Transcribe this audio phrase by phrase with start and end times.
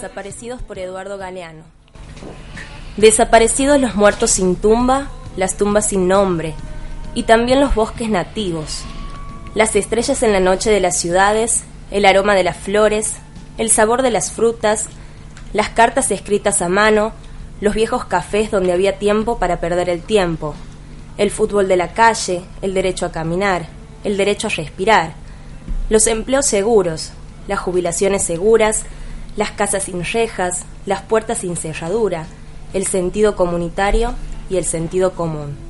[0.00, 1.62] Desaparecidos por Eduardo Galeano.
[2.96, 6.54] Desaparecidos los muertos sin tumba, las tumbas sin nombre,
[7.14, 8.80] y también los bosques nativos,
[9.54, 13.12] las estrellas en la noche de las ciudades, el aroma de las flores,
[13.58, 14.86] el sabor de las frutas,
[15.52, 17.12] las cartas escritas a mano,
[17.60, 20.54] los viejos cafés donde había tiempo para perder el tiempo,
[21.18, 23.66] el fútbol de la calle, el derecho a caminar,
[24.02, 25.12] el derecho a respirar,
[25.90, 27.10] los empleos seguros,
[27.48, 28.86] las jubilaciones seguras,
[29.36, 32.26] las casas sin rejas, las puertas sin cerradura,
[32.72, 34.14] el sentido comunitario
[34.48, 35.69] y el sentido común.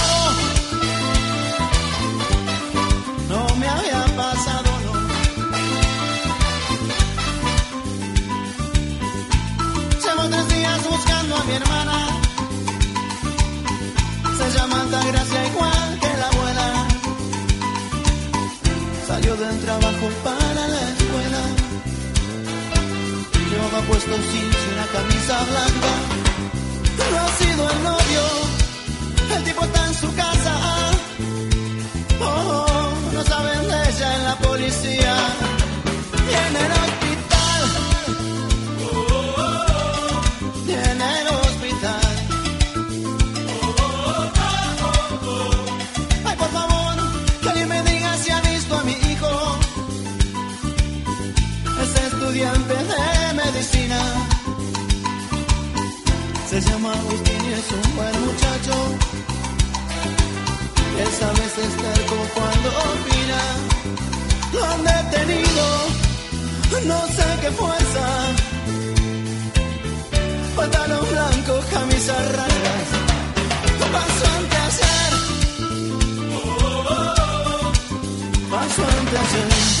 [14.71, 16.67] mata gracia igual que la abuela.
[19.07, 21.41] Salió del trabajo para la escuela.
[23.49, 25.91] Llevaba puesto cincho una camisa blanca.
[26.99, 28.23] Pero ha sido el novio.
[29.35, 30.53] El tipo está en su casa.
[32.21, 35.15] Oh, no saben de ella en la policía.
[36.29, 37.00] Y en el
[52.41, 53.99] estudiante de medicina.
[56.49, 58.73] Se llama Agustín y es un buen muchacho.
[61.01, 63.41] Él sabe estar como cuando opina.
[64.53, 65.65] Lo han detenido,
[66.85, 68.05] no sé qué fuerza.
[70.55, 72.87] Pantalón blanco, camisa raras.
[73.91, 75.11] Paso ante hacer.
[78.49, 79.80] Paso ante hacer.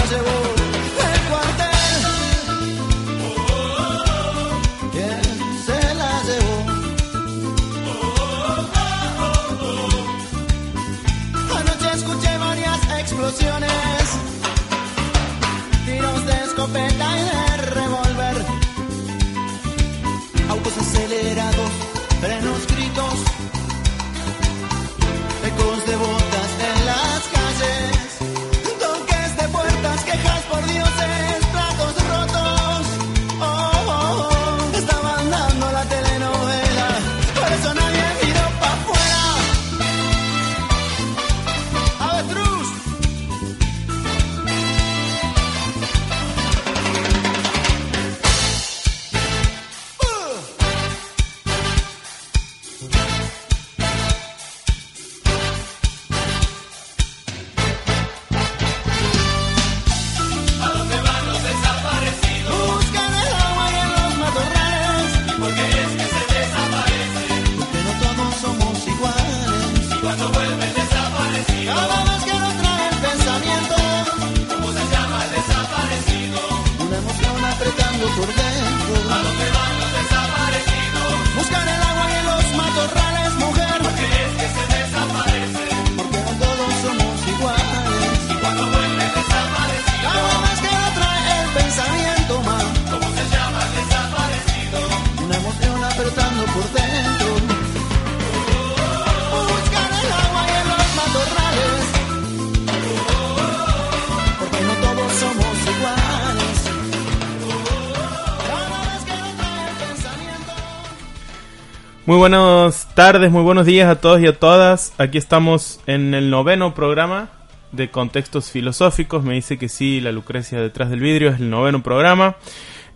[112.11, 114.93] Muy buenas tardes, muy buenos días a todos y a todas.
[114.97, 117.29] Aquí estamos en el noveno programa
[117.71, 119.23] de contextos filosóficos.
[119.23, 122.35] Me dice que sí, la Lucrecia detrás del vidrio es el noveno programa.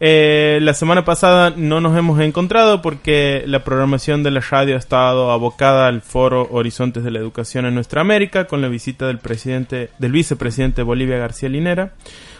[0.01, 4.79] Eh, la semana pasada no nos hemos encontrado porque la programación de la radio ha
[4.79, 9.19] estado abocada al foro Horizontes de la Educación en Nuestra América con la visita del
[9.19, 11.93] presidente, del vicepresidente Bolivia García Linera.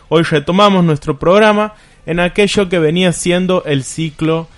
[0.10, 1.74] Hoy retomamos nuestro programa
[2.06, 4.50] en aquello que venía siendo el ciclo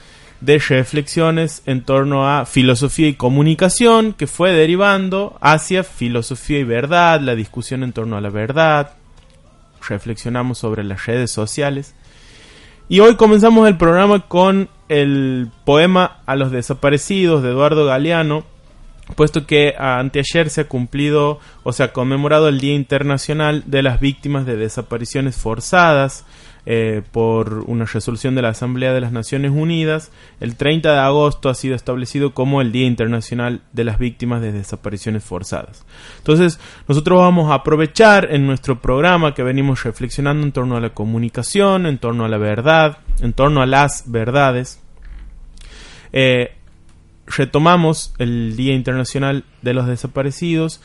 [0.41, 7.21] de reflexiones en torno a filosofía y comunicación que fue derivando hacia filosofía y verdad,
[7.21, 8.91] la discusión en torno a la verdad,
[9.87, 11.95] reflexionamos sobre las redes sociales.
[12.89, 18.45] Y hoy comenzamos el programa con el poema A los desaparecidos de Eduardo Galeano,
[19.15, 23.99] puesto que anteayer se ha cumplido o se ha conmemorado el Día Internacional de las
[23.99, 26.25] Víctimas de Desapariciones Forzadas,
[26.69, 30.11] eh, por una resolución de la Asamblea de las Naciones Unidas,
[30.41, 34.51] el 30 de agosto ha sido establecido como el Día Internacional de las Víctimas de
[34.51, 35.85] Desapariciones Forzadas.
[36.17, 36.59] Entonces,
[36.89, 41.85] nosotros vamos a aprovechar en nuestro programa que venimos reflexionando en torno a la comunicación,
[41.85, 44.81] en torno a la verdad, en torno a las verdades.
[46.11, 46.51] Eh,
[47.27, 50.81] retomamos el Día Internacional de los Desaparecidos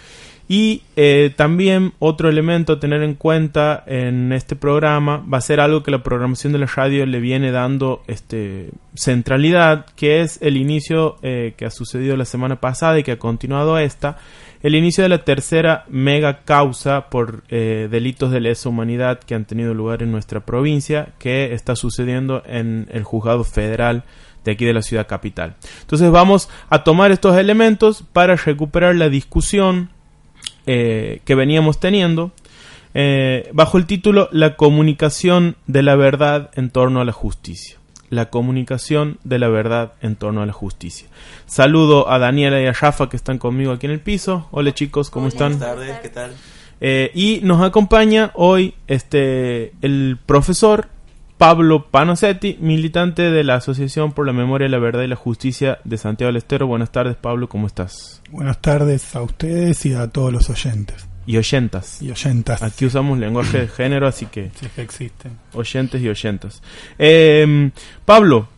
[0.49, 5.61] y eh, también otro elemento a tener en cuenta en este programa va a ser
[5.61, 10.57] algo que la programación de la radio le viene dando este, centralidad, que es el
[10.57, 14.19] inicio eh, que ha sucedido la semana pasada y que ha continuado esta,
[14.63, 19.45] el inicio de la tercera mega causa por eh, delitos de lesa humanidad que han
[19.45, 24.05] tenido lugar en nuestra provincia, que está sucediendo en el juzgado federal
[24.45, 25.55] de aquí de la ciudad capital.
[25.81, 29.91] Entonces vamos a tomar estos elementos para recuperar la discusión
[30.67, 32.33] eh, que veníamos teniendo
[32.95, 37.79] eh, bajo el título La comunicación de la verdad en torno a la justicia.
[38.11, 41.09] La comunicación de la verdad en torno a la justicia.
[41.47, 44.49] Saludo a Daniela y a Rafa que están conmigo aquí en el piso.
[44.51, 45.59] Hola chicos, ¿cómo están?
[45.59, 46.33] Buenas tardes, ¿qué tal?
[46.81, 50.89] Eh, y nos acompaña hoy este el profesor
[51.39, 55.99] Pablo Panosetti, militante de la Asociación por la Memoria, la Verdad y la Justicia de
[55.99, 56.67] Santiago del Estero.
[56.67, 58.23] Buenas tardes, Pablo, ¿cómo estás?
[58.31, 61.09] Buenas tardes a ustedes y a todos los oyentes.
[61.27, 62.03] Y oyentas.
[62.03, 62.63] Y oyentas.
[62.63, 64.51] Aquí usamos lenguaje de género, así que...
[64.55, 65.39] Sí, que existen.
[65.53, 66.63] Oyentes y oyentas.
[66.99, 67.71] Eh,
[68.05, 68.49] Pablo,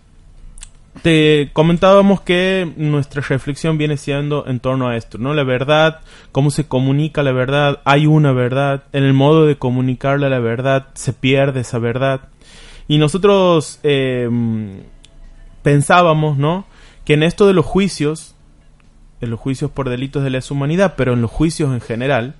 [1.02, 5.34] te comentábamos que nuestra reflexión viene siendo en torno a esto, ¿no?
[5.34, 6.00] La verdad,
[6.32, 10.86] cómo se comunica la verdad, hay una verdad, en el modo de comunicarle la verdad
[10.94, 12.28] se pierde esa verdad.
[12.88, 14.28] Y nosotros eh,
[15.62, 16.66] pensábamos, ¿no?
[17.04, 18.34] Que en esto de los juicios,
[19.20, 22.34] en los juicios por delitos de lesa humanidad, pero en los juicios en general,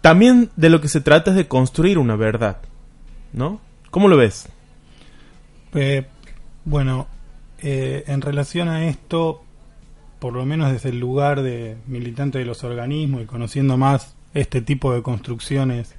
[0.00, 2.58] también de lo que se trata es de construir una verdad,
[3.32, 3.60] ¿no?
[3.90, 4.48] ¿Cómo lo ves?
[5.74, 6.06] Eh,
[6.64, 7.08] bueno,
[7.62, 9.42] eh, en relación a esto,
[10.18, 14.60] por lo menos desde el lugar de militante de los organismos y conociendo más este
[14.60, 15.94] tipo de construcciones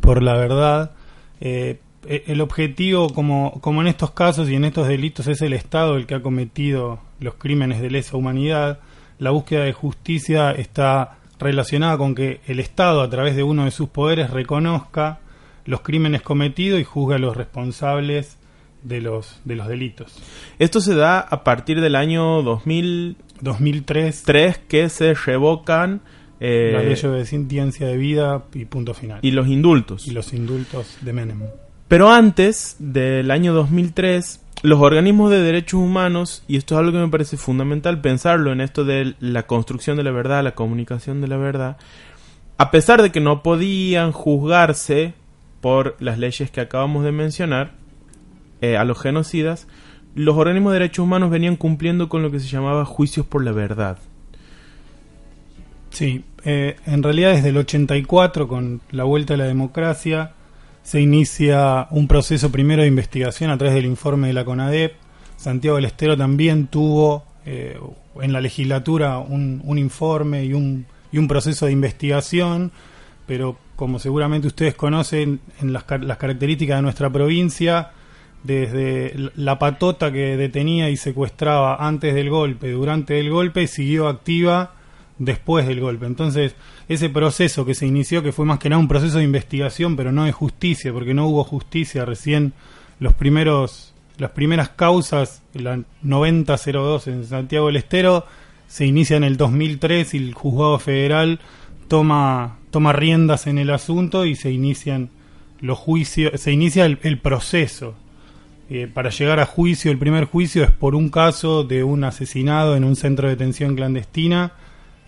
[0.00, 0.92] por la verdad,
[1.40, 5.96] eh, el objetivo, como, como en estos casos y en estos delitos, es el Estado
[5.96, 8.80] el que ha cometido los crímenes de lesa humanidad.
[9.18, 13.70] La búsqueda de justicia está relacionada con que el Estado, a través de uno de
[13.70, 15.20] sus poderes, reconozca
[15.64, 18.38] los crímenes cometidos y juzgue a los responsables
[18.82, 20.22] de los, de los delitos.
[20.58, 24.22] Esto se da a partir del año 2000, 2003.
[24.24, 26.02] 3 que se revocan
[26.40, 29.20] eh, la ley de sentencia de vida y punto final.
[29.22, 30.06] y los indultos.
[30.06, 31.42] Y los indultos de Menem.
[31.88, 36.98] Pero antes del año 2003, los organismos de derechos humanos, y esto es algo que
[36.98, 41.28] me parece fundamental pensarlo en esto de la construcción de la verdad, la comunicación de
[41.28, 41.76] la verdad,
[42.56, 45.12] a pesar de que no podían juzgarse
[45.60, 47.72] por las leyes que acabamos de mencionar
[48.62, 49.66] eh, a los genocidas,
[50.14, 53.52] los organismos de derechos humanos venían cumpliendo con lo que se llamaba juicios por la
[53.52, 53.98] verdad.
[55.90, 60.32] Sí, eh, en realidad desde el 84, con la vuelta a la democracia,
[60.84, 64.92] se inicia un proceso primero de investigación a través del informe de la CONADEP.
[65.36, 67.78] Santiago del Estero también tuvo eh,
[68.20, 72.70] en la legislatura un, un informe y un, y un proceso de investigación,
[73.26, 77.90] pero como seguramente ustedes conocen, en las, las características de nuestra provincia,
[78.42, 84.74] desde la patota que detenía y secuestraba antes del golpe, durante el golpe, siguió activa
[85.18, 86.06] después del golpe.
[86.06, 86.54] Entonces,
[86.88, 90.12] ese proceso que se inició, que fue más que nada un proceso de investigación, pero
[90.12, 92.52] no de justicia, porque no hubo justicia, recién
[93.00, 98.26] los primeros, las primeras causas, la 9002 en Santiago del Estero,
[98.66, 101.40] se inicia en el 2003 y el juzgado federal
[101.88, 105.10] toma, toma riendas en el asunto y se inician
[105.60, 107.94] los juicios, se inicia el, proceso
[108.68, 112.76] eh, para llegar a juicio, el primer juicio es por un caso de un asesinado
[112.76, 114.52] en un centro de detención clandestina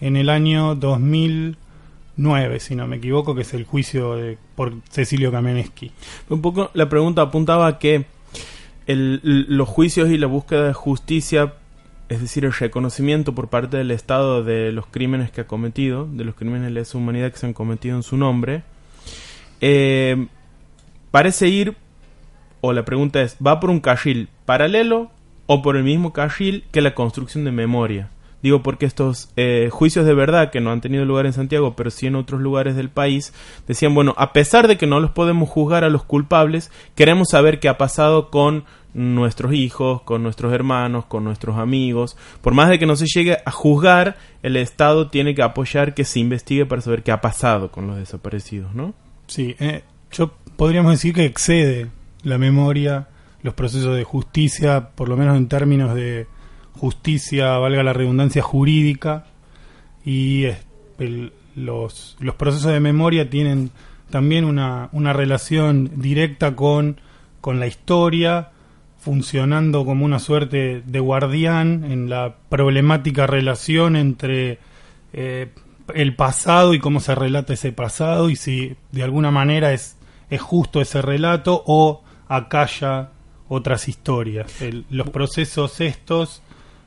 [0.01, 5.31] en el año 2009, si no me equivoco, que es el juicio de, por Cecilio
[5.33, 5.91] Kamenetsky.
[6.31, 8.07] Un poco la pregunta apuntaba a que
[8.87, 11.55] el- los juicios y la búsqueda de justicia,
[12.09, 16.25] es decir, el reconocimiento por parte del Estado de los crímenes que ha cometido, de
[16.25, 18.63] los crímenes de lesa humanidad que se han cometido en su nombre,
[19.61, 20.27] eh,
[21.11, 21.75] parece ir,
[22.61, 25.11] o la pregunta es, ¿va por un carril paralelo
[25.47, 28.11] o por el mismo carril que la construcción de memoria?
[28.43, 31.91] Digo porque estos eh, juicios de verdad que no han tenido lugar en Santiago, pero
[31.91, 33.33] sí en otros lugares del país,
[33.67, 37.61] decían, bueno, a pesar de que no los podemos juzgar a los culpables, queremos saber
[37.61, 38.65] qué ha pasado con
[38.95, 42.17] nuestros hijos, con nuestros hermanos, con nuestros amigos.
[42.41, 46.05] Por más de que no se llegue a juzgar, el Estado tiene que apoyar que
[46.05, 48.95] se investigue para saber qué ha pasado con los desaparecidos, ¿no?
[49.27, 51.89] Sí, eh, yo podríamos decir que excede
[52.23, 53.09] la memoria
[53.43, 56.27] los procesos de justicia, por lo menos en términos de
[56.77, 59.27] justicia, valga la redundancia jurídica,
[60.05, 60.45] y
[60.99, 63.71] el- los, los procesos de memoria tienen
[64.11, 67.01] también una, una relación directa con,
[67.41, 68.51] con la historia,
[68.99, 74.59] funcionando como una suerte de guardián en la problemática relación entre
[75.13, 75.49] eh,
[75.95, 79.97] el pasado y cómo se relata ese pasado y si de alguna manera es,
[80.29, 83.11] es justo ese relato o acalla
[83.49, 84.61] otras historias.
[84.61, 86.43] El- los procesos estos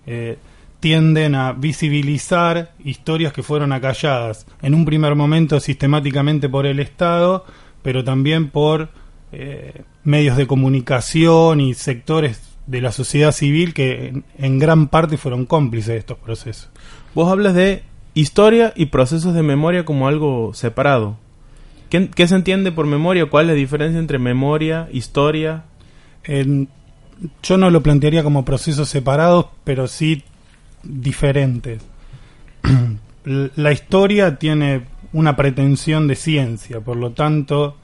[0.06, 0.38] eh,
[0.80, 7.46] tienden a visibilizar historias que fueron acalladas en un primer momento sistemáticamente por el Estado,
[7.82, 8.90] pero también por
[9.32, 15.18] eh, medios de comunicación y sectores de la sociedad civil que en, en gran parte
[15.18, 16.70] fueron cómplices de estos procesos.
[17.16, 21.18] Vos hablas de historia y procesos de memoria como algo separado.
[21.90, 23.26] ¿Qué, qué se entiende por memoria?
[23.26, 25.64] ¿Cuál es la diferencia entre memoria, historia?
[26.24, 26.70] En-
[27.44, 30.24] yo no lo plantearía como procesos separados, pero sí
[30.84, 31.82] diferentes.
[33.26, 37.76] La historia tiene una pretensión de ciencia, por lo tanto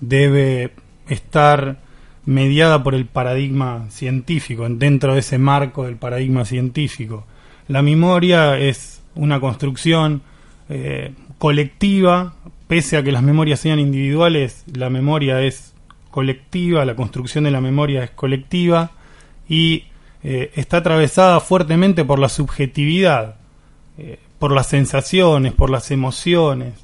[0.00, 0.72] debe
[1.08, 1.78] estar
[2.26, 7.26] mediada por el paradigma científico, en- dentro de ese marco del paradigma científico.
[7.68, 10.22] La memoria es una construcción
[10.68, 12.34] eh, colectiva,
[12.66, 15.73] pese a que las memorias sean individuales, la memoria es
[16.14, 18.92] colectiva, la construcción de la memoria es colectiva
[19.48, 19.86] y
[20.22, 23.34] eh, está atravesada fuertemente por la subjetividad,
[23.98, 26.74] eh, por las sensaciones, por las emociones.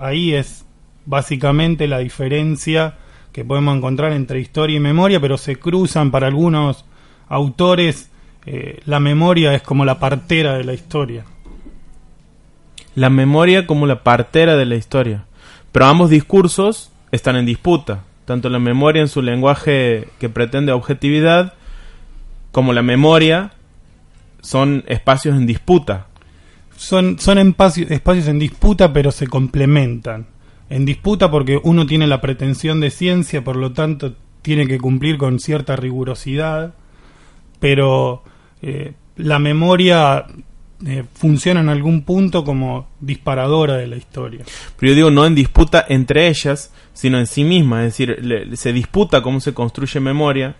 [0.00, 0.64] Ahí es
[1.06, 2.96] básicamente la diferencia
[3.30, 6.84] que podemos encontrar entre historia y memoria, pero se cruzan para algunos
[7.28, 8.10] autores.
[8.44, 11.24] eh, la memoria es como la partera de la historia.
[12.96, 15.26] La memoria como la partera de la historia.
[15.70, 18.02] Pero ambos discursos están en disputa.
[18.24, 21.54] Tanto la memoria en su lenguaje que pretende objetividad,
[22.52, 23.52] como la memoria
[24.40, 26.06] son espacios en disputa.
[26.76, 30.26] son, son espacios, en disputa, pero se complementan.
[30.70, 35.18] En disputa porque uno tiene la pretensión de ciencia, por lo tanto tiene que cumplir
[35.18, 36.74] con cierta rigurosidad,
[37.60, 38.22] pero
[38.62, 40.26] eh, la memoria
[40.86, 44.44] eh, funciona en algún punto como disparadora de la historia.
[44.78, 47.80] Pero yo digo no en disputa entre ellas, sino en sí misma.
[47.84, 50.56] Es decir, le- se disputa cómo se construye memoria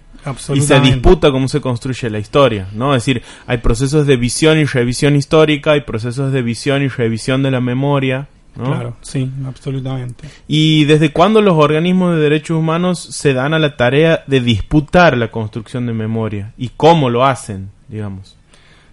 [0.56, 2.94] y se disputa cómo se construye la historia, ¿no?
[2.94, 7.42] Es decir, hay procesos de visión y revisión histórica, hay procesos de visión y revisión
[7.42, 8.64] de la memoria, ¿no?
[8.64, 10.26] Claro, sí, absolutamente.
[10.48, 15.18] ¿Y desde cuándo los organismos de derechos humanos se dan a la tarea de disputar
[15.18, 16.52] la construcción de memoria?
[16.56, 18.36] ¿Y cómo lo hacen, digamos?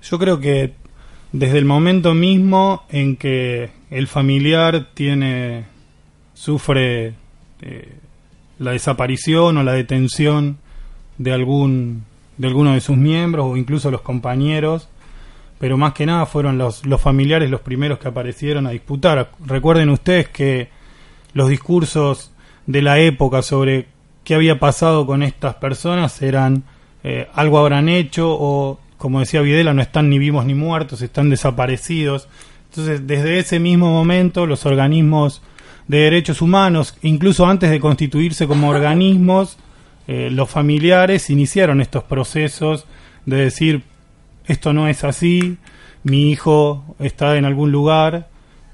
[0.04, 0.74] Yo creo que
[1.32, 5.66] desde el momento mismo en que el familiar tiene
[6.34, 7.14] sufre
[7.62, 7.96] eh,
[8.60, 10.58] la desaparición o la detención
[11.18, 12.04] de algún
[12.38, 14.90] de alguno de sus miembros o incluso los compañeros,
[15.60, 19.32] pero más que nada fueron los, los familiares los primeros que aparecieron a disputar.
[19.46, 20.70] Recuerden ustedes que
[21.34, 22.32] los discursos
[22.66, 23.88] de la época sobre
[24.24, 26.64] qué había pasado con estas personas eran
[27.04, 31.32] eh, algo habrán hecho o, como decía Videla, no están ni vivos ni muertos, están
[31.32, 32.28] desaparecidos.
[32.70, 35.42] Entonces, desde ese mismo momento, los organismos
[35.88, 39.58] de derechos humanos, incluso antes de constituirse como organismos,
[40.08, 42.86] eh, los familiares iniciaron estos procesos
[43.26, 43.82] de decir,
[44.46, 45.58] esto no es así,
[46.04, 48.30] mi hijo está en algún lugar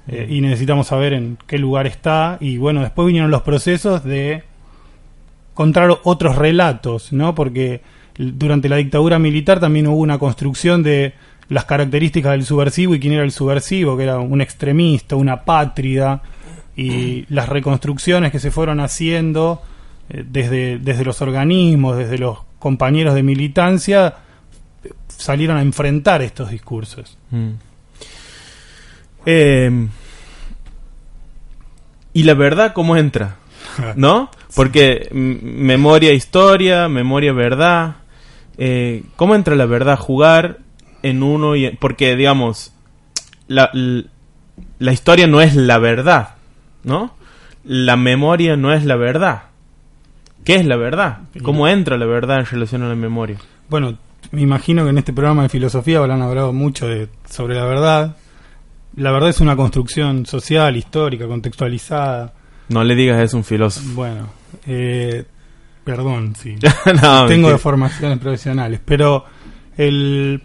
[0.08, 2.36] eh, y necesitamos saber en qué lugar está.
[2.38, 4.42] Y bueno, después vinieron los procesos de
[5.54, 7.34] contar otros relatos, ¿no?
[7.34, 7.80] Porque
[8.18, 11.14] durante la dictadura militar también hubo una construcción de
[11.48, 16.22] las características del subversivo y quién era el subversivo, que era un extremista, una pátrida,
[16.76, 19.62] y las reconstrucciones que se fueron haciendo
[20.10, 24.14] eh, desde, desde los organismos, desde los compañeros de militancia
[25.08, 27.18] salieron a enfrentar estos discursos.
[27.30, 27.50] Mm.
[29.26, 29.88] Eh,
[32.12, 33.36] ¿Y la verdad cómo entra?
[33.96, 34.30] ¿No?
[34.54, 37.96] Porque memoria, historia, memoria, verdad.
[38.58, 39.96] Eh, ¿Cómo entra la verdad?
[39.98, 40.58] Jugar
[41.02, 41.66] en uno y...
[41.66, 42.72] en- porque, digamos,
[43.46, 46.34] la, la historia no es la verdad,
[46.84, 47.14] ¿no?
[47.64, 49.42] La memoria no es la verdad.
[50.44, 51.18] ¿Qué es la verdad?
[51.42, 53.36] ¿Cómo entra la verdad en relación a la memoria?
[53.68, 53.98] Bueno,
[54.30, 58.16] me imagino que en este programa de filosofía habrán hablado mucho de, sobre la verdad.
[58.96, 62.32] La verdad es una construcción social, histórica, contextualizada.
[62.70, 63.86] No le digas es un filósofo.
[63.94, 64.28] Bueno,
[64.66, 65.24] eh,
[65.96, 66.54] perdón, sí.
[66.86, 67.52] No, Tengo mentira.
[67.52, 69.24] de formaciones profesionales, pero
[69.76, 70.42] el,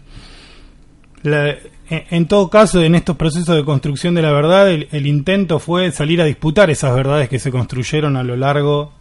[1.22, 1.50] la-
[1.90, 5.58] en, en todo caso, en estos procesos de construcción de la verdad, el, el intento
[5.58, 8.92] fue salir a disputar esas verdades que se construyeron a lo largo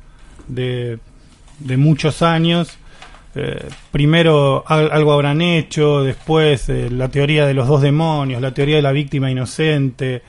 [0.48, 1.00] de,
[1.60, 2.78] de muchos años.
[3.36, 8.54] Eh, primero al- algo habrán hecho, después eh, la teoría de los dos demonios, la
[8.54, 10.22] teoría de la víctima inocente.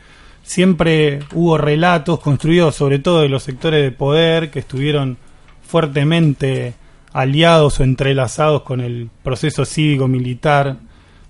[0.44, 5.16] Siempre hubo relatos construidos sobre todo de los sectores de poder que estuvieron
[5.66, 6.74] fuertemente
[7.12, 10.76] aliados o entrelazados con el proceso cívico-militar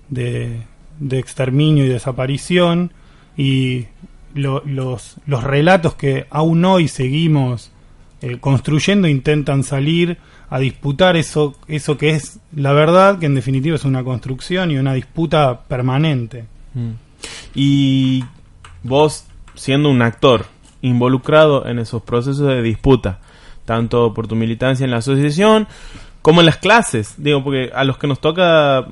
[0.09, 0.61] de,
[0.99, 2.91] de exterminio y desaparición
[3.37, 3.85] y
[4.33, 7.71] lo- los, los relatos que aún hoy seguimos
[8.21, 10.17] eh, construyendo intentan salir
[10.49, 14.77] a disputar eso, eso que es la verdad, que en definitiva es una construcción y
[14.77, 16.45] una disputa permanente.
[16.73, 16.91] Mm.
[17.55, 18.23] Y
[18.83, 20.45] vos, siendo un actor
[20.81, 23.19] involucrado en esos procesos de disputa,
[23.65, 25.67] tanto por tu militancia en la asociación
[26.21, 28.87] como en las clases, digo, porque a los que nos toca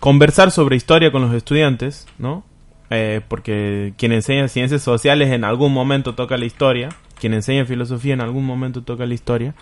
[0.00, 2.44] conversar sobre historia con los estudiantes, ¿no?
[2.90, 6.88] Eh, porque quien enseña ciencias sociales en algún momento toca la historia,
[7.20, 9.54] quien enseña filosofía en algún momento toca la historia.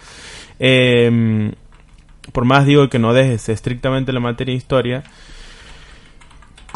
[0.61, 1.53] Eh,
[2.33, 5.05] por más digo que no dejes estrictamente la materia de historia,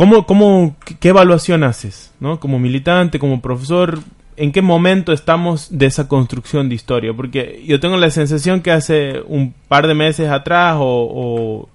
[0.01, 2.11] ¿Cómo, cómo, qué evaluación haces?
[2.21, 2.41] ¿no?
[2.41, 4.01] Como militante, como profesor,
[4.41, 7.13] ¿en qué momento estamos de esa construcción de historia?
[7.13, 11.69] Porque yo tengo la sensación que hace un par de meses atrás o,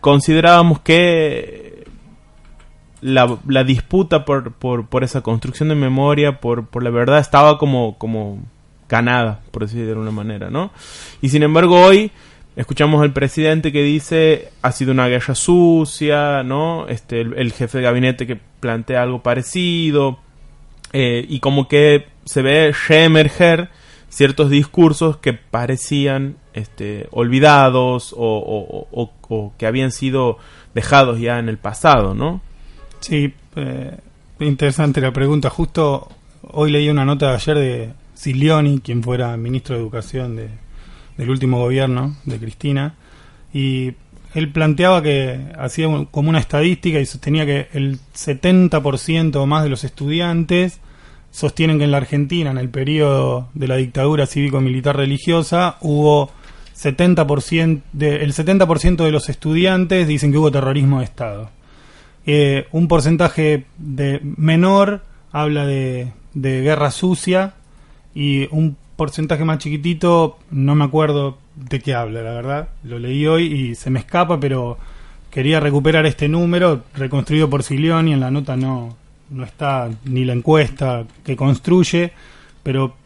[0.00, 1.86] considerábamos que
[3.00, 8.40] la, disputa por, por, esa construcción de memoria, por, la verdad, estaba como, como
[8.88, 10.72] ganada, por decirlo de alguna manera, ¿no?
[11.22, 12.10] Y sin embargo hoy
[12.56, 16.88] escuchamos al presidente que dice ha sido una guerra sucia, ¿no?
[16.88, 20.18] Este, el jefe de gabinete que plantea algo parecido,
[20.92, 23.70] eh, y como que se ve reemerger
[24.08, 30.38] ciertos discursos que parecían este, olvidados o, que habían sido
[30.74, 32.40] dejados ya en el pasado, ¿no?
[33.00, 33.96] Sí, eh,
[34.40, 35.50] interesante la pregunta.
[35.50, 36.08] Justo
[36.42, 40.48] hoy leí una nota de ayer de Silioni, quien fuera ministro de Educación de,
[41.16, 42.94] del último gobierno de Cristina,
[43.52, 43.92] y
[44.38, 49.62] él planteaba que hacía un- como una estadística y sostenía que el 70% o más
[49.64, 50.80] de los estudiantes
[51.30, 56.30] sostienen que en la Argentina, en el periodo de la dictadura cívico-militar religiosa, hubo
[56.74, 61.50] 70%, de, el 70% de los estudiantes dicen que hubo terrorismo de Estado.
[62.26, 67.54] Eh, un porcentaje de menor habla de, de guerra sucia
[68.14, 72.68] y un porcentaje más chiquitito, no me acuerdo de qué habla, la verdad.
[72.82, 74.76] Lo leí hoy y se me escapa, pero
[75.30, 78.12] quería recuperar este número reconstruido por Silioni.
[78.12, 78.96] En la nota no,
[79.30, 82.12] no está ni la encuesta que construye,
[82.64, 82.96] pero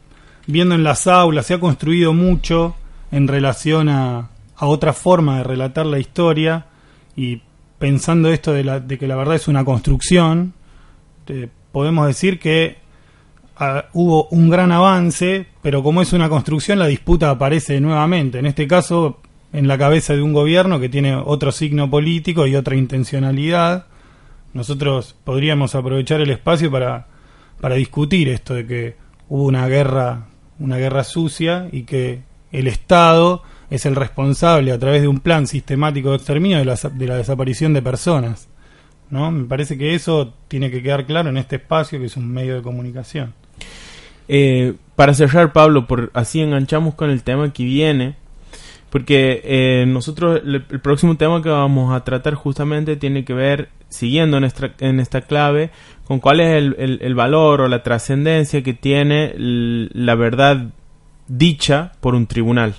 [0.47, 2.75] viendo en las aulas se ha construido mucho
[3.11, 6.69] en relación a, a otra forma de relatar la historia
[7.15, 7.43] y
[7.79, 10.55] pensando esto de, la, de que la verdad es una construcción,
[11.27, 12.79] eh, podemos decir que
[13.57, 18.39] ah, hubo un gran avance, pero como es una construcción, la disputa aparece nuevamente.
[18.39, 19.21] En este caso,
[19.53, 23.87] en la cabeza de un gobierno que tiene otro signo político y otra intencionalidad.
[24.55, 27.07] Nosotros podríamos aprovechar el espacio para,
[27.61, 28.97] para discutir esto de que
[29.29, 30.27] hubo una guerra,
[30.59, 35.47] una guerra sucia y que el Estado es el responsable a través de un plan
[35.47, 38.49] sistemático de exterminio de la, de la desaparición de personas.
[39.11, 39.31] ¿no?
[39.31, 42.55] Me parece que eso tiene que quedar claro en este espacio que es un medio
[42.55, 43.35] de comunicación.
[44.29, 48.17] Eh, para cerrar, Pablo, por así enganchamos con el tema que viene,
[48.91, 54.37] porque eh, nosotros el, próximo tema que vamos a tratar justamente tiene que ver, siguiendo
[54.37, 55.71] en esta, en esta clave,
[56.07, 60.69] con cuál es el, valor o la trascendencia que tiene la verdad
[61.27, 62.75] dicha por un tribunal,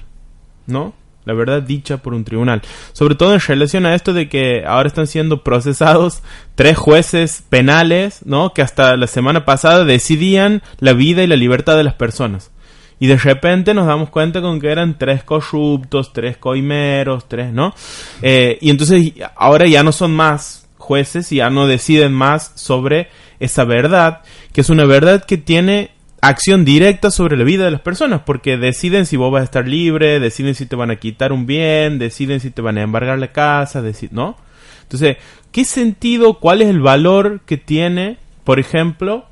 [0.68, 0.94] ¿no?
[1.26, 2.62] La verdad dicha por un tribunal.
[2.92, 6.22] Sobre todo en relación a esto de que ahora están siendo procesados
[6.56, 8.54] tres jueces penales, ¿no?
[8.54, 12.52] Que hasta la semana pasada decidían la vida y la libertad de las personas.
[13.00, 17.74] Y de repente nos damos cuenta con que eran tres corruptos, tres coimeros, tres, ¿no?
[18.22, 23.08] Eh, y entonces ahora ya no son más jueces y ya no deciden más sobre
[23.40, 25.92] esa verdad, que es una verdad que tiene
[26.24, 29.68] acción directa sobre la vida de las personas, porque deciden si vos vas a estar
[29.68, 33.20] libre, deciden si te van a quitar un bien, deciden si te van a embargar
[33.20, 34.38] la casa, ¿no?
[34.84, 35.18] Entonces,
[35.52, 39.26] ¿qué sentido, cuál es el valor que tiene, por ejemplo,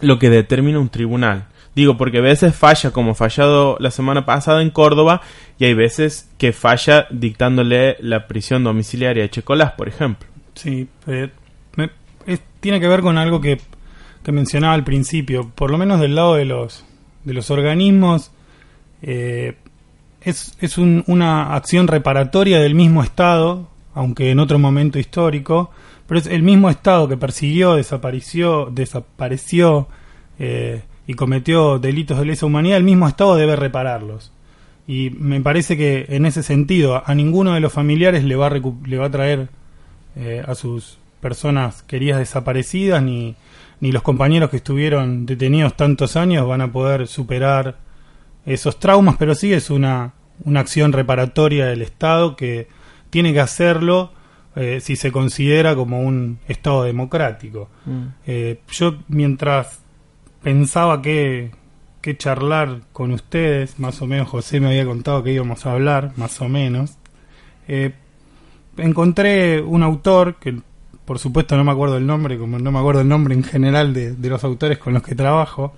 [0.00, 1.48] lo que determina un tribunal?
[1.74, 5.20] Digo, porque a veces falla, como fallado la semana pasada en Córdoba,
[5.58, 10.26] y hay veces que falla dictándole la prisión domiciliaria a Checolás, por ejemplo.
[10.54, 11.28] Sí, eh,
[12.60, 13.60] tiene que ver con algo que
[14.26, 16.84] que mencionaba al principio, por lo menos del lado de los,
[17.22, 18.32] de los organismos,
[19.00, 19.54] eh,
[20.20, 25.70] es, es una acción reparatoria del mismo Estado, aunque en otro momento histórico,
[26.08, 29.86] pero es el mismo Estado que persiguió, desapareció, desapareció
[30.40, 34.32] eh, y cometió delitos de lesa humanidad, el mismo Estado debe repararlos.
[34.88, 38.50] Y me parece que en ese sentido a ninguno de los familiares le va a,
[38.50, 39.50] le va a traer
[40.16, 43.36] eh, a sus personas queridas desaparecidas ni,
[43.80, 47.76] ni los compañeros que estuvieron detenidos tantos años van a poder superar
[48.44, 52.68] esos traumas, pero sí es una, una acción reparatoria del Estado que
[53.10, 54.12] tiene que hacerlo
[54.54, 57.68] eh, si se considera como un Estado democrático.
[57.84, 58.04] Mm.
[58.26, 59.80] Eh, yo mientras
[60.42, 61.50] pensaba que,
[62.00, 66.12] que charlar con ustedes, más o menos José me había contado que íbamos a hablar,
[66.16, 66.96] más o menos,
[67.68, 67.92] eh,
[68.76, 70.60] encontré un autor que
[71.06, 73.94] por supuesto no me acuerdo el nombre, como no me acuerdo el nombre en general
[73.94, 75.72] de, los autores con los que trabajo,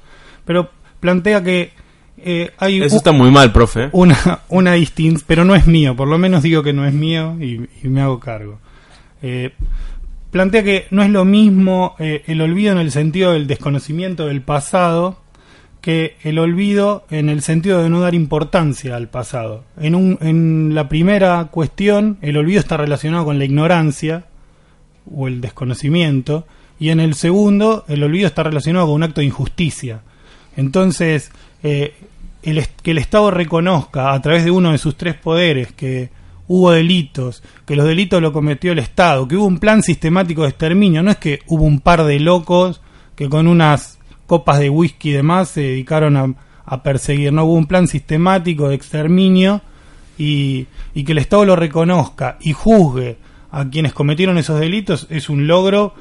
[0.44, 1.72] pero plantea que
[2.16, 2.82] eh, hay...
[2.82, 3.90] Eso está muy mal, profe.
[3.92, 7.36] Una, una distinción, pero no es mío, por lo menos digo que no es mío
[7.40, 8.58] y, me hago cargo.
[9.22, 9.52] Eh,
[10.30, 14.40] plantea que no es lo mismo eh, el olvido en el sentido del desconocimiento del
[14.40, 15.18] pasado
[15.82, 19.64] que el olvido en el sentido de no dar importancia al pasado.
[19.78, 24.24] En, un, en la primera cuestión, el olvido está relacionado con la ignorancia,
[25.14, 26.46] o el desconocimiento,
[26.78, 30.02] y en el segundo el olvido está relacionado con un acto de injusticia.
[30.56, 31.30] Entonces,
[31.62, 31.94] eh,
[32.42, 36.10] el, que el Estado reconozca a través de uno de sus tres poderes que
[36.46, 40.48] hubo delitos, que los delitos lo cometió el Estado, que hubo un plan sistemático de
[40.48, 42.80] exterminio, no es que hubo un par de locos
[43.14, 47.54] que con unas copas de whisky y demás se dedicaron a, a perseguir, no hubo
[47.54, 49.62] un plan sistemático de exterminio
[50.16, 53.18] y, y que el Estado lo reconozca y juzgue
[53.50, 55.94] a quienes cometieron esos delitos es un logro,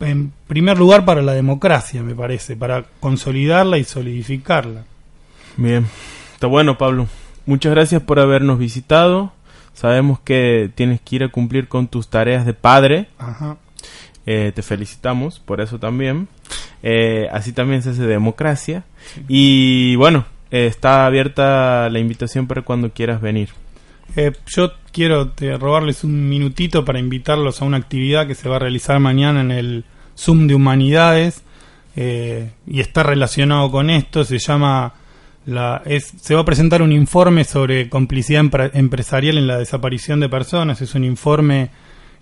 [0.00, 4.84] en primer lugar, para la democracia, me parece, para consolidarla y solidificarla.
[5.56, 5.86] Bien,
[6.34, 7.06] está bueno, Pablo.
[7.44, 9.32] Muchas gracias por habernos visitado.
[9.74, 13.08] Sabemos que tienes que ir a cumplir con tus tareas de padre.
[14.26, 16.28] Eh, te felicitamos por eso también.
[16.82, 18.84] Eh, así también se hace democracia.
[19.28, 23.50] Y bueno, eh, está abierta la invitación para cuando quieras venir.
[24.14, 28.58] Eh, yo quiero robarles un minutito para invitarlos a una actividad que se va a
[28.58, 29.84] realizar mañana en el
[30.16, 31.42] Zoom de Humanidades
[31.96, 34.24] eh, y está relacionado con esto.
[34.24, 34.94] Se llama
[35.46, 38.44] la, es, se va a presentar un informe sobre complicidad
[38.74, 40.82] empresarial en la desaparición de personas.
[40.82, 41.70] Es un informe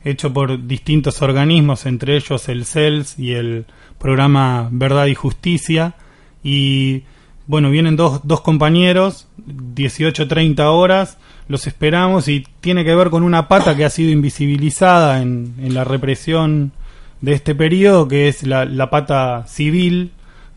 [0.04, 3.66] hecho por distintos organismos, entre ellos el CELS y el
[3.98, 5.94] programa Verdad y Justicia.
[6.42, 7.02] Y
[7.48, 9.26] bueno, vienen dos, dos compañeros,
[9.74, 11.18] 18-30 horas
[11.50, 15.82] los esperamos y tiene que ver con una pata que ha sido invisibilizada en, la
[15.82, 16.70] represión
[17.20, 20.12] de este periodo, que es la, pata civil,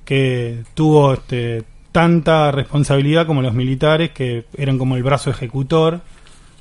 [0.06, 6.02] que tuvo este, tanta responsabilidad como los militares, que eran como el brazo ejecutor.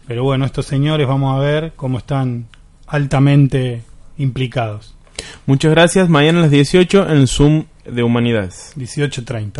[0.07, 2.47] Pero bueno, estos señores vamos a ver cómo están
[2.87, 3.83] altamente
[4.16, 4.95] implicados.
[5.45, 6.09] Muchas gracias.
[6.09, 8.73] Mañana a las 18 en el Zoom de Humanidades.
[8.79, 9.53] 18.30.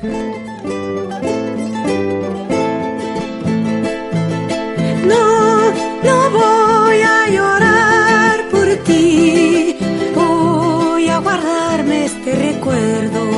[0.00, 0.29] 18.30.
[5.06, 9.76] No voy a llorar por ti,
[10.14, 13.29] voy a guardarme este recuerdo.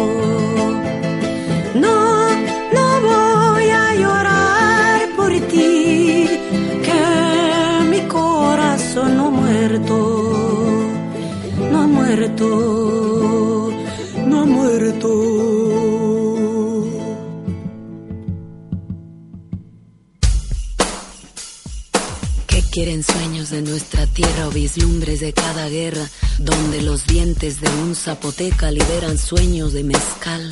[22.72, 26.08] Quieren sueños de nuestra tierra o vislumbres de cada guerra,
[26.38, 30.50] donde los dientes de un zapoteca liberan sueños de mezcal.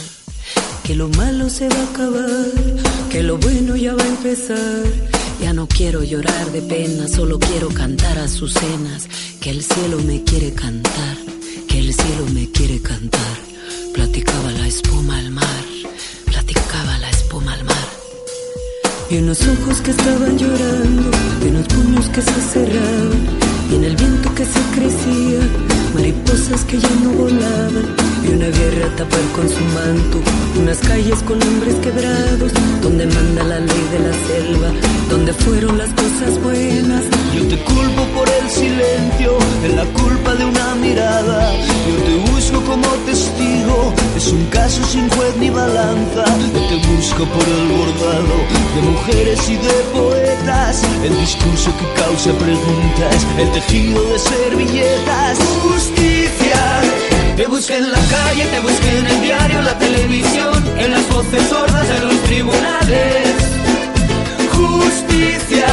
[0.84, 2.52] Que lo malo se va a acabar,
[3.10, 4.82] que lo bueno ya va a empezar.
[5.40, 9.08] Ya no quiero llorar de pena, solo quiero cantar a sus cenas.
[9.40, 11.16] Que el cielo me quiere cantar,
[11.68, 13.38] que el cielo me quiere cantar.
[13.94, 15.64] platicaba la espuma al mar,
[16.26, 17.79] platicaba la espuma al mar.
[19.10, 21.10] Y unos ojos que estaban llorando,
[21.44, 23.26] y unos puños que se cerraban,
[23.68, 25.40] y en el viento que se crecía,
[25.94, 27.86] mariposas que ya no volaban,
[28.22, 30.18] y una guerra a tapar con su manto,
[30.60, 34.68] unas calles con hombres quebrados, donde manda la ley de la selva,
[35.10, 37.02] donde fueron las cosas buenas.
[37.34, 41.52] Yo te culpo por el silencio, en la culpa de una mirada,
[41.88, 47.24] yo te busco como testigo, es un caso sin juez ni balanza, yo te busco
[47.24, 48.36] por el bordado
[48.74, 55.38] de mujeres y de poetas, el discurso que causa preguntas, el tejido de servilletas.
[55.62, 56.60] Justicia,
[57.36, 61.42] te busqué en la calle, te busqué en el diario, la televisión, en las voces
[61.48, 63.34] sordas de los tribunales.
[64.52, 65.66] Justicia,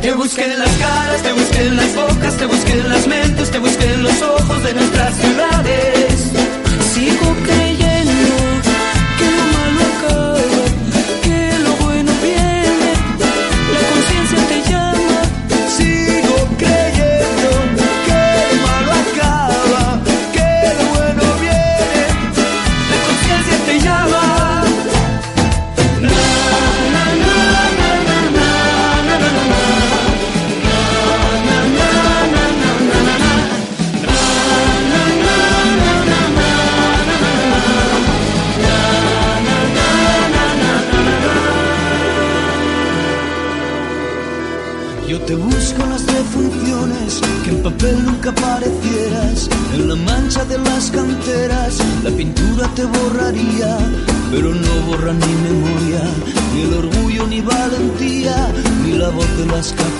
[0.00, 3.50] te busqué en las caras, te busqué en las bocas, te busqué en las mentes,
[3.50, 6.32] te busqué en los ojos de nuestras ciudades.
[6.94, 7.65] Sigo creyendo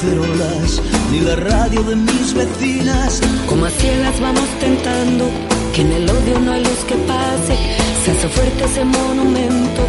[0.06, 3.20] cacerolas, ni la radio de mis vecinas.
[3.48, 5.28] Como a ciegas vamos tentando,
[5.74, 7.56] que en el odio no hay luz que pase.
[8.04, 9.82] Se hace fuerte ese monumento,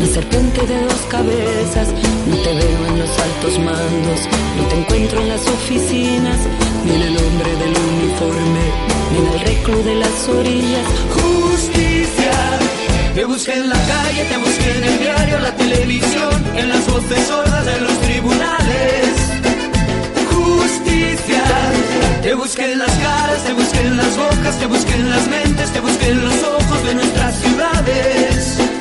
[0.00, 1.88] la serpiente de dos cabezas.
[2.28, 4.20] No te veo en los altos mandos,
[4.56, 6.38] no te encuentro en las oficinas,
[6.84, 8.64] ni en el hombre del uniforme,
[9.12, 10.86] ni en el reclu de las orillas.
[11.18, 12.32] Justicia,
[13.14, 17.26] te busqué en la calle, te busqué en el diario, la televisión, en las voces
[17.26, 19.23] sordas de los tribunales.
[21.14, 21.44] Justicia,
[22.22, 22.34] te
[22.80, 26.24] las caras, te busqué en las bocas, te busqué en las mentes, te busqué en
[26.24, 28.73] los ojos de nuestras ciudades.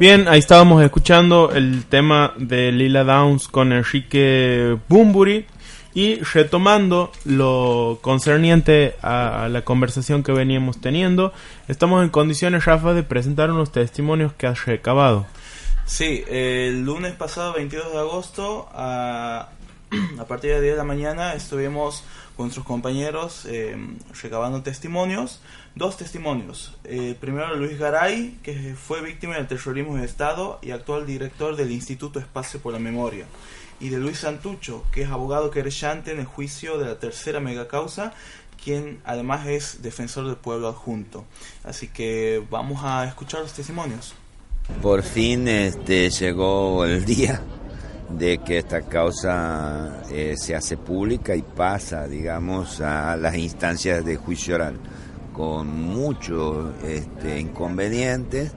[0.00, 5.44] Bien, ahí estábamos escuchando el tema de Lila Downs con Enrique Bumburi
[5.92, 11.32] y retomando lo concerniente a, la conversación que veníamos teniendo,
[11.66, 15.26] estamos en condiciones, Rafa, de presentar unos testimonios que has recabado.
[15.84, 19.48] Sí, el lunes pasado, 22 de agosto, a,
[20.20, 22.04] a partir de 10 de la mañana, estuvimos
[22.38, 23.76] con nuestros compañeros eh,
[24.22, 25.40] recabando testimonios.
[25.74, 26.72] Dos testimonios.
[26.84, 31.72] Eh, primero Luis Garay, que fue víctima del terrorismo de Estado y actual director del
[31.72, 33.26] Instituto Espacio por la Memoria.
[33.80, 38.14] Y de Luis Santucho, que es abogado querellante en el juicio de la tercera megacausa,
[38.62, 41.24] quien además es defensor del pueblo adjunto.
[41.64, 44.14] Así que vamos a escuchar los testimonios.
[44.80, 47.42] Por fin este, llegó el día
[48.10, 54.16] de que esta causa eh, se hace pública y pasa, digamos, a las instancias de
[54.16, 54.76] juicio oral,
[55.32, 58.52] con muchos este, inconvenientes,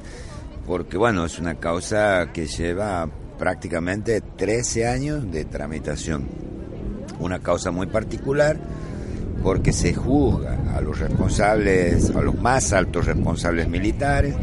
[0.66, 6.28] porque bueno, es una causa que lleva prácticamente 13 años de tramitación.
[7.20, 8.58] Una causa muy particular
[9.44, 14.36] porque se juzga a los responsables, a los más altos responsables militares,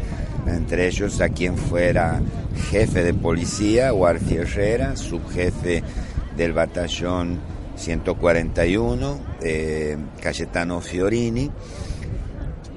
[0.55, 2.21] entre ellos a quien fuera
[2.69, 5.83] jefe de policía, Guardia Herrera, subjefe
[6.35, 7.39] del batallón
[7.75, 11.49] 141, eh, Cayetano Fiorini,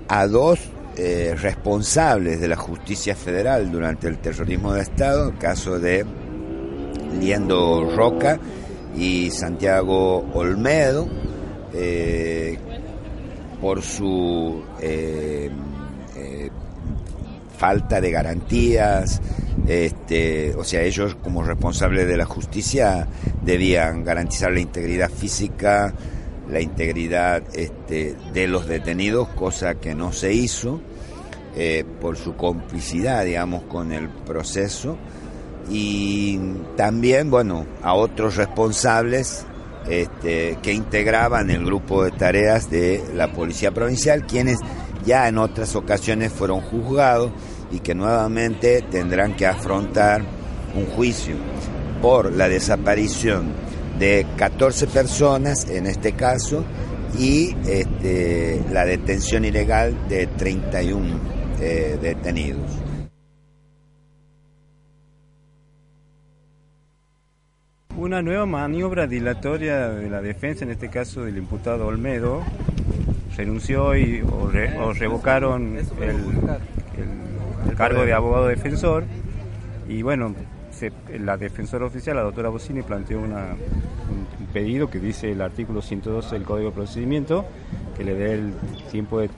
[0.09, 0.61] a dos
[0.97, 6.05] eh, responsables de la justicia federal durante el terrorismo de Estado, el caso de
[7.19, 8.39] Liendo Roca
[8.97, 11.09] y Santiago Olmedo,
[11.73, 12.59] eh,
[13.61, 15.51] por su eh,
[17.63, 19.21] falta de garantías,
[19.69, 23.07] este, o sea, ellos como responsables de la justicia
[23.41, 25.95] debían garantizar la integridad física,
[26.51, 30.81] la integridad este, de los detenidos, cosa que no se hizo
[31.55, 34.99] eh, por su complicidad, digamos, con el proceso.
[35.71, 36.41] Y
[36.77, 39.47] también, bueno, a otros responsables
[39.89, 44.59] este, que integraban el grupo de tareas de la Policía Provincial, quienes
[45.05, 47.33] ya en otras ocasiones fueron juzgados
[47.73, 50.23] y que nuevamente tendrán que afrontar
[50.75, 51.37] un juicio
[52.01, 53.53] por la desaparición
[53.99, 56.65] de 14 personas en este caso
[57.19, 61.21] y este, la detención ilegal de 31
[61.61, 62.83] eh, detenidos.
[67.97, 72.43] Una nueva maniobra dilatoria de la defensa, en este caso del imputado Olmedo,
[73.37, 74.51] renunció y, o,
[74.93, 76.17] revocaron el
[77.77, 79.05] cargo de abogado defensor
[79.89, 80.35] y bueno,
[81.19, 83.35] la defensora oficial, la doctora Bocini, planteó un,
[84.53, 87.45] pedido que dice el artículo 112 del Código de Procedimiento,
[87.97, 88.53] que le dé el
[88.91, 89.31] tiempo de,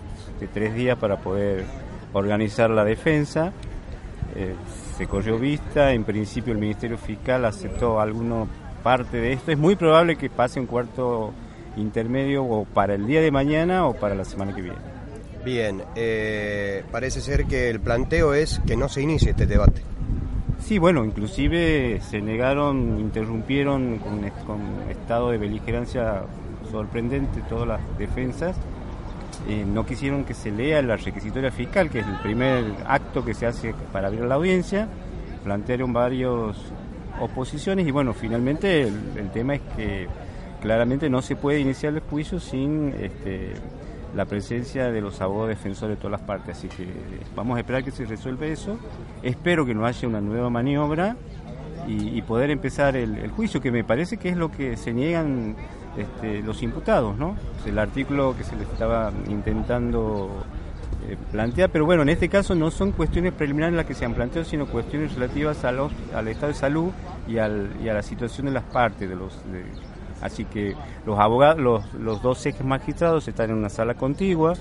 [0.53, 1.65] tres días para poder
[2.13, 3.53] organizar la defensa.
[4.35, 4.55] Eh,
[4.97, 8.47] se corrió vista, en principio el Ministerio Fiscal aceptó alguna
[8.83, 9.53] parte de esto.
[9.53, 11.33] Es muy probable que pase un cuarto
[11.77, 14.94] intermedio o para el día de mañana o para la semana que viene.
[15.45, 19.83] Bien, eh, parece ser que el planteo es que no se inicie este debate.
[20.59, 24.25] Sí, bueno, inclusive se negaron, interrumpieron con,
[24.89, 26.23] estado de beligerancia
[26.71, 28.57] sorprendente todas las defensas.
[29.47, 33.35] Eh, no quisieron que se lea la requisitoria fiscal, que es el primer acto que
[33.35, 34.89] se hace para abrir la audiencia.
[35.43, 36.57] Plantearon varias
[37.21, 40.07] oposiciones y bueno, finalmente el, tema es que
[40.63, 43.53] claramente no se puede iniciar el juicio sin este,
[44.15, 46.57] la presencia de los abogados defensores de todas las partes.
[46.57, 46.87] Así que
[47.35, 48.79] vamos a esperar que se resuelva eso.
[49.23, 51.17] Espero que no haya una nueva maniobra
[51.87, 55.55] y, poder empezar el, juicio, que me parece que es lo que se niegan
[55.99, 57.37] este, los imputados, ¿no?
[57.67, 60.45] El artículo que se les estaba intentando
[61.09, 64.15] eh, plantear, pero bueno, en este caso no son cuestiones preliminares las que se han
[64.15, 66.91] planteado, sino cuestiones relativas a los, al estado de salud
[67.29, 69.39] y, al, y a la situación de las partes de los...
[70.25, 74.55] Así que los abogados, los, dos ejes magistrados están en una sala contigua,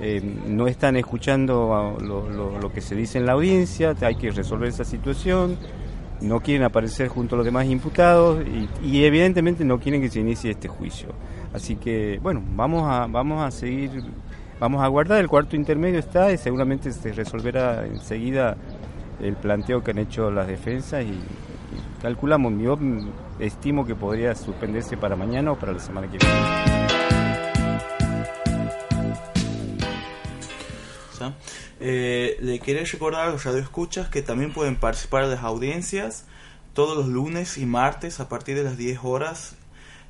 [0.00, 4.86] eh, no están escuchando lo, que se dice en la audiencia, hay que resolver esa
[4.86, 5.58] situación,
[6.22, 8.42] no quieren aparecer junto a los demás imputados
[8.82, 11.08] y, evidentemente no quieren que se inicie este juicio.
[11.52, 14.02] Así que, bueno, vamos a, vamos a seguir,
[14.58, 18.56] vamos a guardar, el cuarto intermedio está y seguramente se resolverá enseguida
[19.20, 21.20] el planteo que han hecho las defensas y,
[22.00, 22.78] calculamos, yo
[23.38, 26.86] estimo que podría suspenderse para mañana o para la semana que viene.
[31.78, 36.24] Eh, le quería recordar a los radioescuchas que también pueden participar de las audiencias
[36.72, 39.56] todos los lunes y martes a partir de las 10 horas.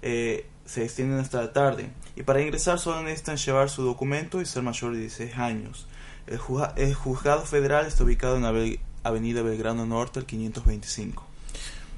[0.03, 1.91] Eh, se extienden hasta la tarde.
[2.17, 5.87] Y para ingresar solo necesitan llevar su documento y ser mayor de 16 años.
[6.27, 6.39] El,
[6.95, 11.25] juzgado federal está ubicado en la Avenida Belgrano Norte, el 525.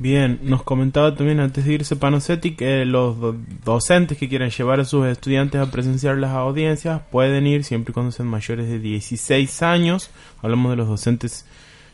[0.01, 3.16] Bien, nos comentaba también antes de irse Panosetti que los
[3.64, 7.94] docentes que quieran llevar a sus estudiantes a presenciar las audiencias pueden ir siempre y
[7.94, 10.11] cuando sean mayores de 16 años.
[10.40, 11.46] Hablamos de los docentes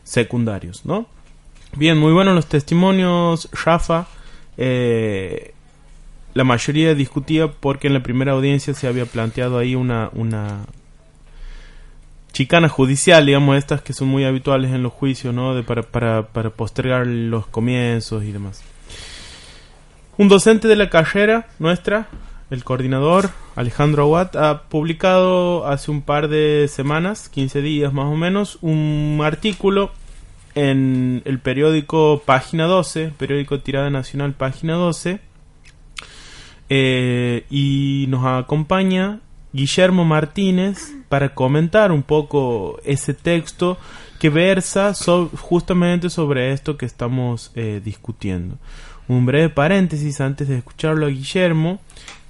[0.02, 1.06] secundarios, ¿no?
[1.76, 4.06] Bien, muy buenos los testimonios, Rafa.
[4.58, 5.54] Eh,
[6.34, 10.66] la mayoría discutía porque en la primera audiencia se había planteado ahí una, una
[12.34, 15.54] chicana judicial, digamos, estas que son muy habituales en los juicios, ¿no?
[15.54, 18.62] De, para, para, para postergar los comienzos y demás.
[20.18, 22.08] Un docente de la carrera nuestra,
[22.50, 28.16] el coordinador Alejandro Aguat, ha publicado hace un par de semanas, 15 días más o
[28.16, 29.92] menos, un artículo
[30.56, 35.20] en el periódico Página 12, periódico Tirada Nacional Página 12,
[36.68, 39.20] eh, y nos acompaña
[39.54, 43.78] Guillermo Martínez para comentar un poco ese texto
[44.18, 44.92] que versa
[45.38, 48.58] justamente sobre esto que estamos eh, discutiendo.
[49.06, 51.78] Un breve paréntesis antes de escucharlo a Guillermo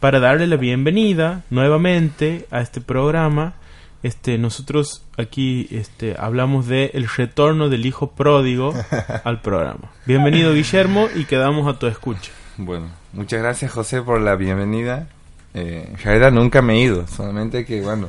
[0.01, 3.55] para darle la bienvenida nuevamente a este programa.
[4.03, 8.75] Este, nosotros aquí este, hablamos de el retorno del hijo pródigo
[9.25, 9.91] al programa.
[10.05, 12.33] Bienvenido Guillermo y quedamos a tu escucha.
[12.59, 15.09] Bueno, muchas gracias José por la bienvenida
[15.55, 15.95] Eh,
[16.33, 18.09] nunca me he ido, solamente que, bueno,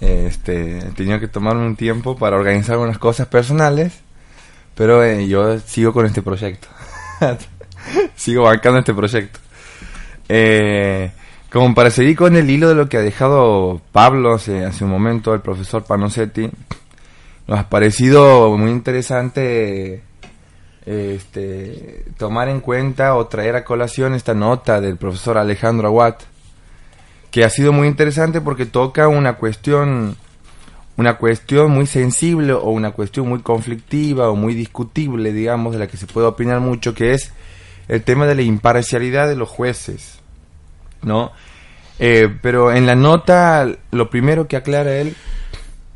[0.00, 4.00] eh, este, he tenido que tomarme un tiempo para organizar unas cosas personales,
[4.74, 6.66] pero eh, yo sigo con este proyecto.
[8.16, 9.38] sigo bancando este proyecto.
[10.28, 11.12] Eh,
[11.50, 14.90] como para seguir con el hilo de lo que ha dejado Pablo hace, hace un
[14.90, 16.50] momento, el profesor Panosetti,
[17.46, 20.02] nos ha parecido muy interesante
[20.84, 26.22] este, tomar en cuenta o traer a colación esta nota del profesor Alejandro Aguat,
[27.32, 30.16] que ha sido muy interesante porque toca una cuestión
[30.96, 35.86] una cuestión muy sensible o una cuestión muy conflictiva o muy discutible, digamos, de la
[35.88, 37.32] que se puede opinar mucho, que es
[37.88, 40.20] el tema de la imparcialidad de los jueces,
[41.02, 41.32] ¿no?
[41.98, 45.16] Eh, pero en la nota, lo primero que aclara él...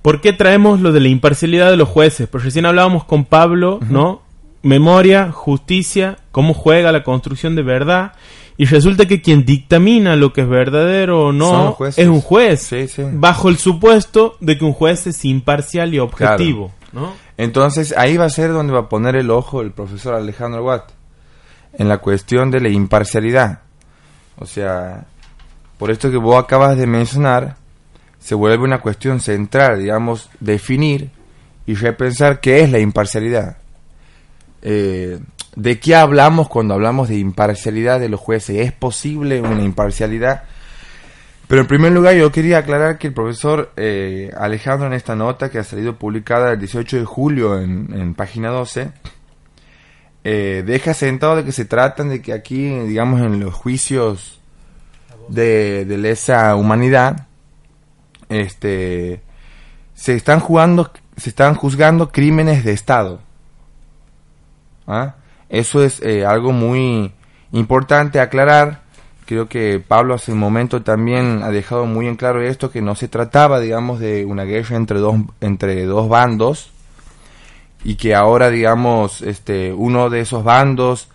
[0.02, 2.28] ¿Por qué traemos lo de la imparcialidad de los jueces?
[2.28, 4.22] Pues recién hablábamos con Pablo, ¿no?
[4.62, 8.12] Memoria, justicia, cómo juega la construcción de verdad.
[8.58, 12.62] Y resulta que quien dictamina lo que es verdadero o no es un juez.
[12.62, 13.02] Sí, sí.
[13.12, 16.72] Bajo el supuesto de que un juez es imparcial y objetivo.
[16.92, 17.12] ¿no?
[17.36, 20.90] Entonces ahí va a ser donde va a poner el ojo el profesor Alejandro Watt,
[21.74, 23.60] en la cuestión de la imparcialidad.
[24.38, 25.06] O sea,
[25.78, 27.56] por esto que vos acabas de mencionar,
[28.18, 31.10] se vuelve una cuestión central, digamos, definir
[31.66, 33.58] y repensar qué es la imparcialidad.
[34.62, 35.20] Eh,
[35.56, 38.58] ¿De qué hablamos cuando hablamos de imparcialidad de los jueces?
[38.58, 40.44] ¿Es posible una imparcialidad?
[41.48, 45.50] Pero en primer lugar yo quería aclarar que el profesor eh, Alejandro en esta nota
[45.50, 48.90] que ha salido publicada el 18 de julio en, en página 12,
[50.24, 54.40] eh, deja sentado de que se tratan de que aquí, digamos, en los juicios
[55.28, 57.28] de, de lesa humanidad,
[58.28, 59.22] este,
[59.94, 63.20] se están jugando, se están juzgando crímenes de Estado.
[64.86, 65.14] ¿Ah?
[65.48, 67.12] Eso es eh, algo muy
[67.52, 68.82] importante aclarar.
[69.26, 72.94] Creo que Pablo hace un momento también ha dejado muy en claro esto, que no
[72.94, 76.70] se trataba, digamos, de una guerra entre dos, entre dos bandos
[77.84, 81.08] y que ahora, digamos, este, uno de esos bandos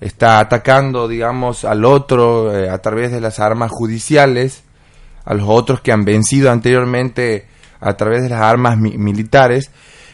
[0.00, 4.62] está atacando, digamos, al otro eh, a través de las armas judiciales,
[5.24, 7.46] a los otros que han vencido anteriormente
[7.80, 9.70] a través de las armas mi- militares,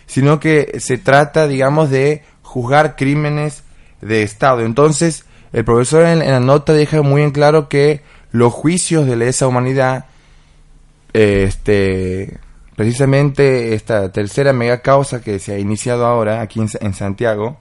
[0.07, 2.23] sino que se trata, digamos, de
[2.55, 3.65] juzgar crímenes
[4.01, 4.61] de Estado.
[4.61, 9.49] Entonces, el profesor en, la nota deja muy en claro que los juicios de lesa
[9.49, 10.05] humanidad,
[11.13, 12.39] este,
[12.77, 17.59] precisamente esta tercera mega causa que se ha iniciado ahora aquí en, en Santiago,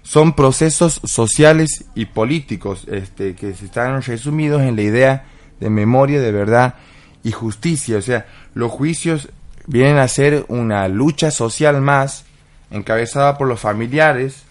[0.00, 5.26] son procesos sociales y políticos este, que se están resumidos en la idea
[5.60, 6.76] de memoria, de verdad
[7.22, 7.98] y justicia.
[7.98, 9.28] O sea, los juicios
[9.66, 12.24] vienen a ser una lucha social más
[12.70, 14.44] encabezada por los familiares,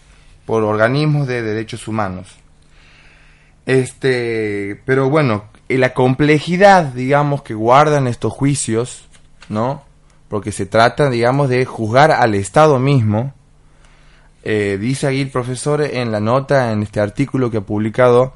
[0.46, 2.36] por organismos de derechos humanos.
[3.66, 9.08] Este, pero bueno, la complejidad, digamos, que guardan estos juicios,
[9.48, 9.82] ¿no?
[10.28, 13.34] Porque se trata, digamos, de juzgar al Estado mismo.
[14.42, 18.32] Eh, dice ahí el profesor en la nota, en este artículo que ha publicado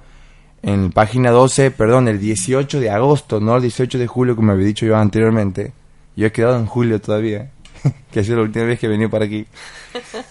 [0.62, 4.66] en página 12, perdón, el 18 de agosto, no el 18 de julio, como había
[4.66, 5.72] dicho yo anteriormente.
[6.14, 7.50] Yo he quedado en julio todavía,
[8.10, 9.46] que ha sido la última vez que he venido para aquí.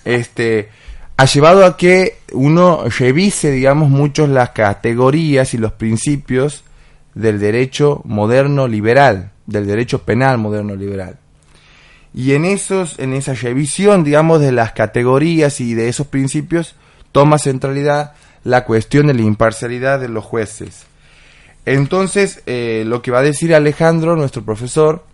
[0.06, 0.70] Este,
[1.18, 6.64] ha llevado a que uno revise, digamos, muchos las categorías y los principios
[7.14, 11.18] del derecho moderno liberal, del derecho penal moderno liberal.
[12.14, 16.76] Y en esos, en esa revisión, digamos, de las categorías y de esos principios,
[17.12, 20.86] toma centralidad la cuestión de la imparcialidad de los jueces.
[21.66, 25.06] Entonces, eh, lo que va a decir Alejandro, nuestro profesor,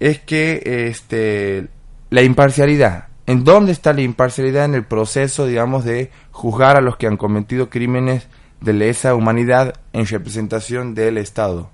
[0.00, 1.68] es que este,
[2.08, 6.96] la imparcialidad, ¿en dónde está la imparcialidad en el proceso, digamos, de juzgar a los
[6.96, 8.26] que han cometido crímenes
[8.60, 11.70] de lesa humanidad en representación del Estado?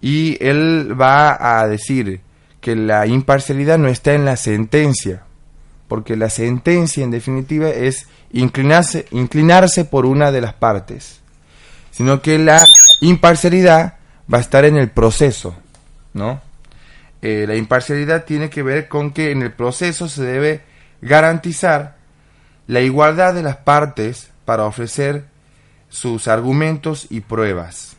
[0.00, 2.20] Y él va a decir
[2.60, 5.22] que la imparcialidad no está en la sentencia,
[5.86, 11.20] porque la sentencia en definitiva es inclinarse, inclinarse por una de las partes,
[11.92, 12.64] sino que la
[13.00, 13.94] imparcialidad
[14.32, 15.54] va a estar en el proceso,
[16.12, 16.45] ¿no?
[17.22, 20.60] Eh, la imparcialidad tiene que ver con que en el proceso se debe
[21.00, 21.96] garantizar
[22.66, 25.24] la igualdad de las partes para ofrecer
[25.88, 27.96] sus argumentos y pruebas.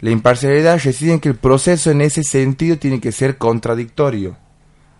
[0.00, 4.36] La imparcialidad reside en que el proceso en ese sentido tiene que ser contradictorio.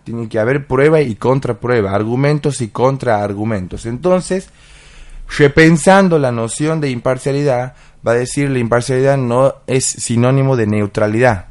[0.03, 3.85] Tiene que haber prueba y contraprueba, argumentos y contraargumentos.
[3.85, 4.49] Entonces,
[5.37, 7.75] repensando la noción de imparcialidad,
[8.05, 11.50] va a decir la imparcialidad no es sinónimo de neutralidad.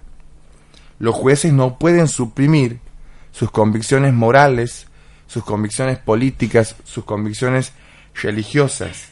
[1.01, 2.78] Los jueces no pueden suprimir
[3.32, 4.86] sus convicciones morales,
[5.26, 7.72] sus convicciones políticas, sus convicciones
[8.22, 9.09] religiosas.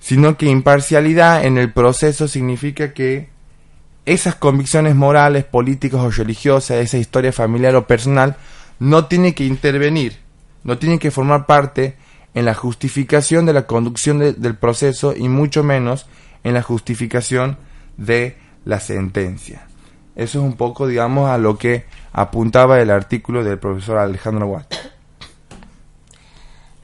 [0.00, 3.28] sino que imparcialidad en el proceso significa que
[4.04, 8.34] esas convicciones morales, políticas o religiosas, esa historia familiar o personal,
[8.80, 10.18] no tiene que intervenir,
[10.64, 11.94] no tiene que formar parte
[12.34, 16.06] en la justificación de la conducción de- del proceso y mucho menos
[16.42, 17.56] en la justificación
[17.96, 19.68] de la sentencia.
[20.14, 24.74] Eso es un poco, digamos, a lo que apuntaba el artículo del profesor Alejandro Watt.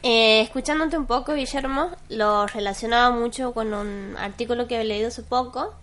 [0.03, 5.23] Eh, escuchándote un poco, Guillermo, lo relacionaba mucho con un artículo que he leído hace
[5.23, 5.75] poco,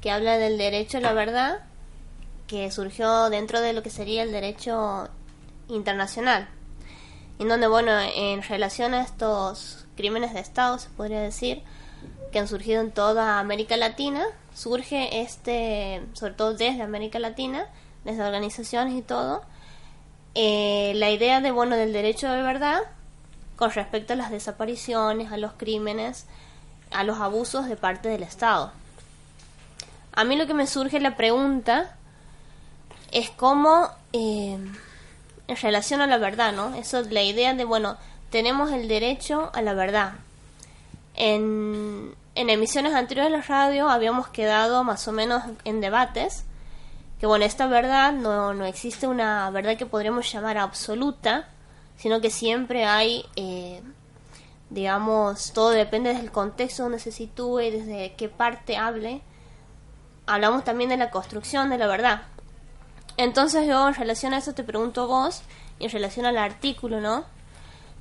[0.00, 1.64] que habla del derecho a la verdad,
[2.46, 5.08] que surgió dentro de lo que sería el derecho
[5.68, 6.48] internacional.
[7.38, 11.62] En donde, bueno, en relación a estos crímenes de Estado, se podría decir,
[12.30, 14.24] que han surgido en toda América Latina,
[14.54, 17.66] surge este, sobre todo desde América Latina,
[18.04, 19.42] desde organizaciones y todo,
[20.34, 22.80] eh, la idea de, bueno, del derecho de verdad
[23.56, 26.26] con respecto a las desapariciones, a los crímenes,
[26.90, 28.72] a los abusos de parte del Estado.
[30.12, 31.96] A mí lo que me surge la pregunta
[33.12, 34.58] es cómo, eh,
[35.46, 36.74] en relación a la verdad, ¿no?
[36.74, 37.96] Eso, la idea de, bueno,
[38.30, 40.14] tenemos el derecho a la verdad.
[41.14, 46.44] En, en emisiones anteriores de la radio habíamos quedado más o menos en debates
[47.20, 51.48] que, bueno, esta verdad no, no existe una verdad que podríamos llamar absoluta,
[51.96, 53.82] sino que siempre hay, eh,
[54.70, 59.22] digamos, todo depende del contexto donde se sitúe, desde qué parte hable.
[60.26, 62.22] Hablamos también de la construcción de la verdad.
[63.16, 65.42] Entonces yo en relación a eso te pregunto vos,
[65.78, 67.24] y en relación al artículo, ¿no?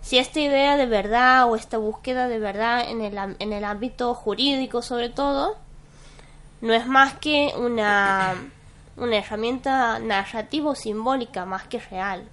[0.03, 4.13] Si esta idea de verdad o esta búsqueda de verdad en el, en el ámbito
[4.13, 5.55] jurídico sobre todo,
[6.59, 8.35] no es más que una,
[8.97, 12.27] una herramienta narrativa o simbólica más que real.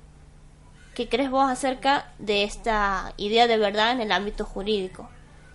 [0.94, 5.08] ¿Qué crees vos acerca de esta idea de verdad en el ámbito jurídico?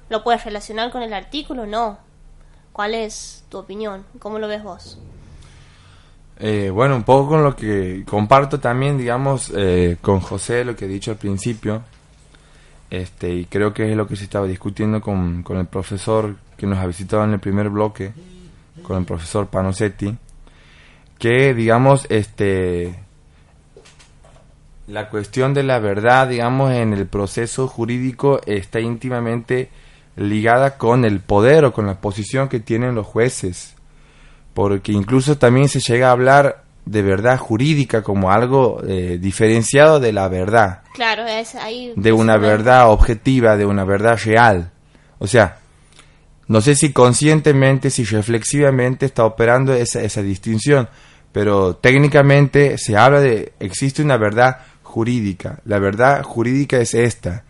[0.08, 1.66] ¿Lo puedes relacionar con el artículo?
[1.66, 1.98] No.
[2.72, 4.06] ¿Cuál es tu opinión?
[4.20, 4.98] ¿Cómo lo ves vos?
[6.40, 10.86] Eh, bueno, un poco con lo que comparto también, digamos, eh, con José, lo que
[10.86, 11.84] he dicho al principio,
[12.90, 16.68] este, y creo que es lo que se estaba discutiendo con, con el profesor que
[16.68, 18.14] nos ha visitado en el primer bloque,
[18.84, 20.16] con el profesor Panosetti,
[21.18, 22.96] que, digamos, este,
[24.88, 29.70] la cuestión de la verdad, digamos, en el proceso jurídico está íntimamente
[30.16, 33.74] ligada con el poder o con la posición que tienen los jueces.
[34.54, 40.14] Porque incluso también se llega a hablar de verdad jurídica como algo eh, diferenciado de
[40.14, 41.94] la verdad, Claro, es ahí.
[41.96, 44.72] de una verdad objetiva, de una verdad real.
[45.18, 45.58] O sea,
[46.48, 50.88] no sé si conscientemente, si reflexivamente está operando esa, esa distinción,
[51.32, 55.60] pero técnicamente se habla de, existe una verdad jurídica.
[55.66, 57.44] La verdad jurídica es esta.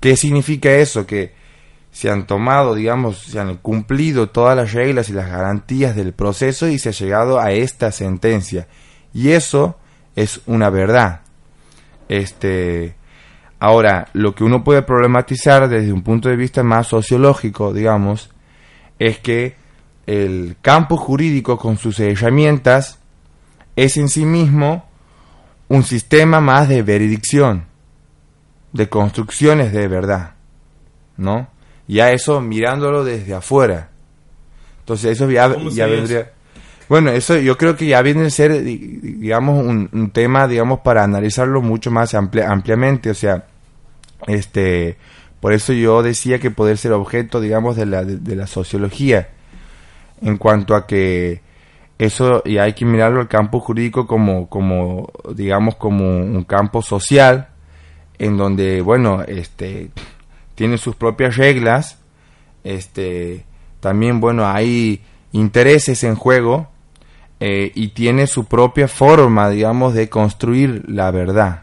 [0.00, 1.06] ¿Qué significa eso?
[1.06, 1.32] Que
[1.92, 6.68] se han tomado, digamos, se han cumplido todas las reglas y las garantías del proceso
[6.68, 8.68] y se ha llegado a esta sentencia.
[9.12, 9.76] Y eso
[10.14, 11.22] es una verdad.
[12.08, 12.94] Este,
[13.58, 18.30] ahora, lo que uno puede problematizar desde un punto de vista más sociológico, digamos,
[18.98, 19.56] es que
[20.06, 22.98] el campo jurídico con sus herramientas
[23.76, 24.88] es en sí mismo
[25.68, 27.66] un sistema más de veredicción,
[28.72, 30.34] de construcciones de verdad,
[31.16, 31.48] ¿no?
[31.90, 33.90] Ya eso mirándolo desde afuera.
[34.80, 36.32] Entonces eso ya, ¿Cómo ya sería vendría...
[36.88, 40.48] Bueno, eso yo creo que ya viene a ser, di- di- digamos, un, un tema,
[40.48, 43.10] digamos, para analizarlo mucho más amplia- ampliamente.
[43.10, 43.44] O sea,
[44.26, 44.96] este,
[45.40, 49.28] por eso yo decía que poder ser objeto, digamos, de la, de, de la sociología.
[50.20, 51.40] En cuanto a que
[51.98, 57.50] eso, y hay que mirarlo al campo jurídico como, como, digamos, como un campo social,
[58.18, 59.90] en donde, bueno, este,
[60.60, 61.96] tiene sus propias reglas,
[62.64, 63.46] este,
[63.80, 65.00] también, bueno, hay
[65.32, 66.68] intereses en juego,
[67.40, 71.62] eh, y tiene su propia forma, digamos, de construir la verdad.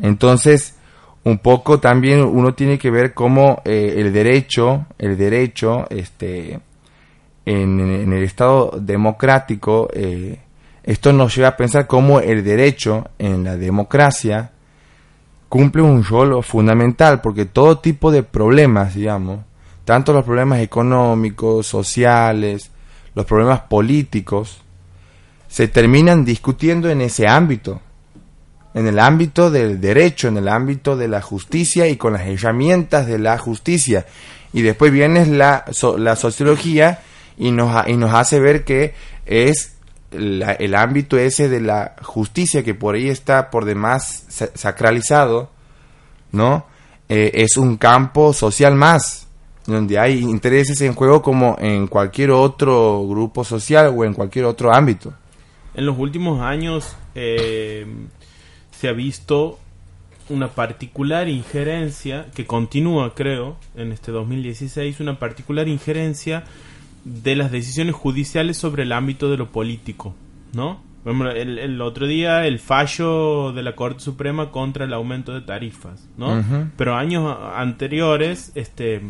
[0.00, 0.74] Entonces,
[1.22, 6.58] un poco también uno tiene que ver cómo eh, el derecho, el derecho, este,
[7.46, 10.40] en, el Estado democrático, eh,
[10.82, 14.50] esto nos lleva a pensar cómo el derecho en la democracia
[15.52, 19.40] cumple un rol fundamental, porque todo tipo de problemas, digamos,
[19.84, 22.70] tanto los problemas económicos, sociales,
[23.14, 24.62] los problemas políticos,
[25.48, 27.82] se terminan discutiendo en ese ámbito,
[28.72, 33.06] en el ámbito del derecho, en el ámbito de la justicia y con las herramientas
[33.06, 34.06] de la justicia.
[34.54, 35.66] Y después viene la,
[35.98, 37.02] la sociología
[37.36, 38.94] y nos, y nos hace ver que
[39.26, 39.71] es
[40.12, 45.50] la- el ámbito ese de la justicia que por ahí está por demás sa- sacralizado,
[46.32, 46.66] ¿no?
[47.08, 49.26] Eh, es un campo social más,
[49.66, 54.74] donde hay intereses en juego como en cualquier otro grupo social o en cualquier otro
[54.74, 55.12] ámbito.
[55.74, 57.86] En los últimos años eh,
[58.78, 59.58] se ha visto
[60.28, 66.44] una particular injerencia, que continúa creo en este 2016, una particular injerencia
[67.04, 70.14] de las decisiones judiciales sobre el ámbito de lo político,
[70.54, 70.80] ¿no?
[71.04, 76.08] El, el otro día el fallo de la Corte Suprema contra el aumento de tarifas,
[76.16, 76.70] ¿no?
[76.76, 79.00] Pero años anteriores, este,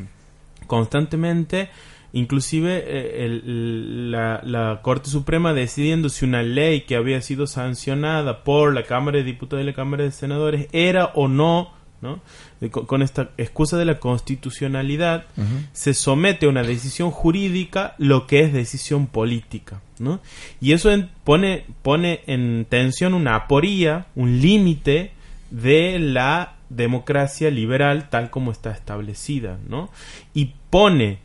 [0.67, 1.69] constantemente,
[2.15, 8.43] inclusive eh, el- la, la Corte Suprema decidiendo si una ley que había sido sancionada
[8.45, 11.71] por la Cámara de Diputados y la Cámara de Senadores era o no,
[12.01, 12.21] ¿no?
[12.63, 15.25] De- con, esta excusa de la constitucionalidad,
[15.73, 20.21] se somete a una decisión jurídica lo que es decisión política, ¿no?
[20.61, 25.11] Y eso en- pone, pone en tensión una aporía, un límite
[25.51, 29.91] de la democracia liberal tal como está establecida, ¿no?
[30.33, 31.19] Y pone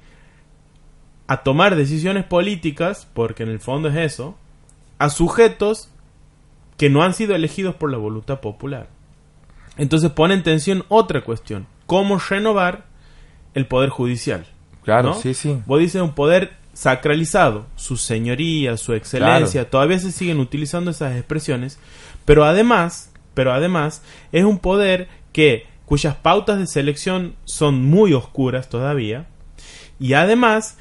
[1.28, 4.36] a tomar decisiones políticas, porque en el fondo es eso,
[4.98, 5.90] a sujetos
[6.78, 8.88] que no han sido elegidos por la voluntad popular.
[9.78, 12.86] Entonces pone en tensión otra cuestión, cómo renovar
[13.54, 14.46] el poder judicial.
[14.84, 15.14] Claro, ¿no?
[15.16, 15.58] sí, sí.
[15.66, 21.80] Vos dices un poder sacralizado, su señoría, su excelencia, todavía se siguen utilizando esas expresiones,
[22.26, 24.02] pero además, pero además
[24.32, 29.26] es un poder que cuyas pautas de selección son muy oscuras todavía
[30.00, 30.78] y además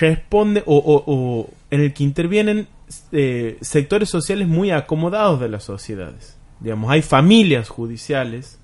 [0.00, 2.66] responde o, o- o en el que intervienen
[3.12, 6.36] eh, sectores sociales muy acomodados de las sociedades.
[6.62, 8.58] Digamos, hay familias judiciales,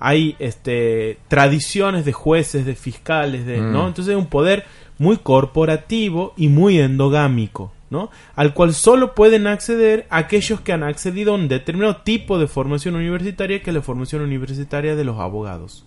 [0.00, 3.72] hay este tradiciones de jueces, de fiscales, de, Mm.
[3.72, 3.86] ¿no?
[3.88, 4.64] Entonces es un poder
[4.98, 8.10] muy corporativo y muy endogámico, ¿no?
[8.36, 12.96] Al cual solo pueden acceder aquellos que han accedido a un determinado tipo de formación
[12.96, 15.84] universitaria que es la formación universitaria de los abogados.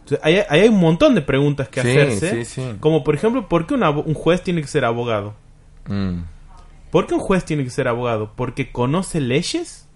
[0.00, 2.44] Entonces, ahí, ahí hay un montón de preguntas que Sí, hacerse.
[2.44, 2.62] sí, sí.
[2.80, 5.34] Como por ejemplo, ¿por qué un, un juez tiene que ser abogado?
[5.86, 6.20] Mm.
[6.90, 8.32] ¿Por qué un juez tiene que ser abogado?
[8.34, 9.87] ¿Porque conoce leyes?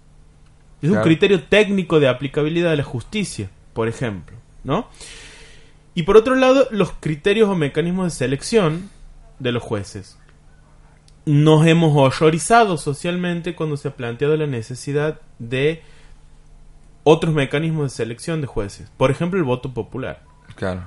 [0.83, 4.89] Es un criterio técnico de aplicabilidad de la justicia, por ejemplo, ¿no?
[5.95, 8.91] Y por otro lado, los criterios o mecanismos de selección
[9.39, 10.19] de los jueces.
[11.25, 15.83] Nos hemos horrorizado socialmente cuando se ha planteado la necesidad de
[17.05, 18.91] otros mecanismos de selección de jueces.
[18.97, 20.23] Por ejemplo, el voto popular.
[20.57, 20.83] Claro.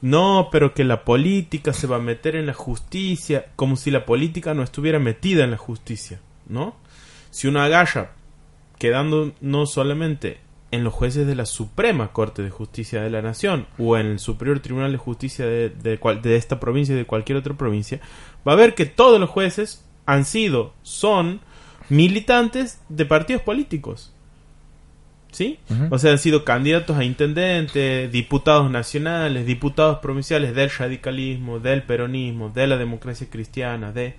[0.00, 4.04] No, pero que la política se va a meter en la justicia, como si la
[4.04, 6.76] política no estuviera metida en la justicia, ¿no?
[7.30, 8.12] Si uno agarra,
[8.78, 10.38] quedando no solamente
[10.70, 14.18] en los jueces de la Suprema Corte de Justicia de la Nación o en el
[14.18, 18.00] Superior Tribunal de Justicia de, de, cual- de esta provincia y de cualquier otra provincia,
[18.46, 21.40] va a ver que todos los jueces han sido, son
[21.88, 24.10] militantes de partidos políticos.
[25.30, 25.58] ¿Sí?
[25.90, 32.50] O sea, han sido candidatos a intendente, diputados nacionales, diputados provinciales del radicalismo, del peronismo,
[32.50, 34.14] de la democracia cristiana, de...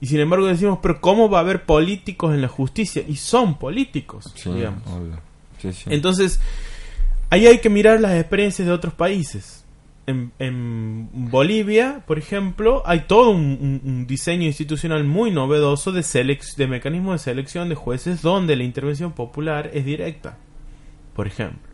[0.00, 3.02] Y sin embargo decimos, pero ¿cómo va a haber políticos en la justicia?
[3.06, 4.82] Y son políticos, Sí, digamos.
[4.88, 5.18] obvio.
[5.60, 5.84] Sí, sí.
[5.90, 6.40] Entonces,
[7.28, 9.64] ahí hay que mirar las experiencias de otros países.
[10.06, 16.00] En, en Bolivia, por ejemplo, hay todo un, un- un diseño institucional muy novedoso de,
[16.00, 20.38] selec- de mecanismos de selección de jueces donde la intervención popular es directa,
[21.14, 21.69] por ejemplo.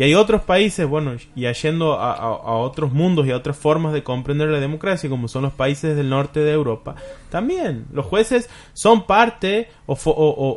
[0.00, 3.92] Y hay otros países, bueno, y yendo a, a- otros mundos y a otras formas
[3.92, 6.94] de comprender la democracia, como son los países del norte de Europa,
[7.28, 9.92] también los jueces son parte o,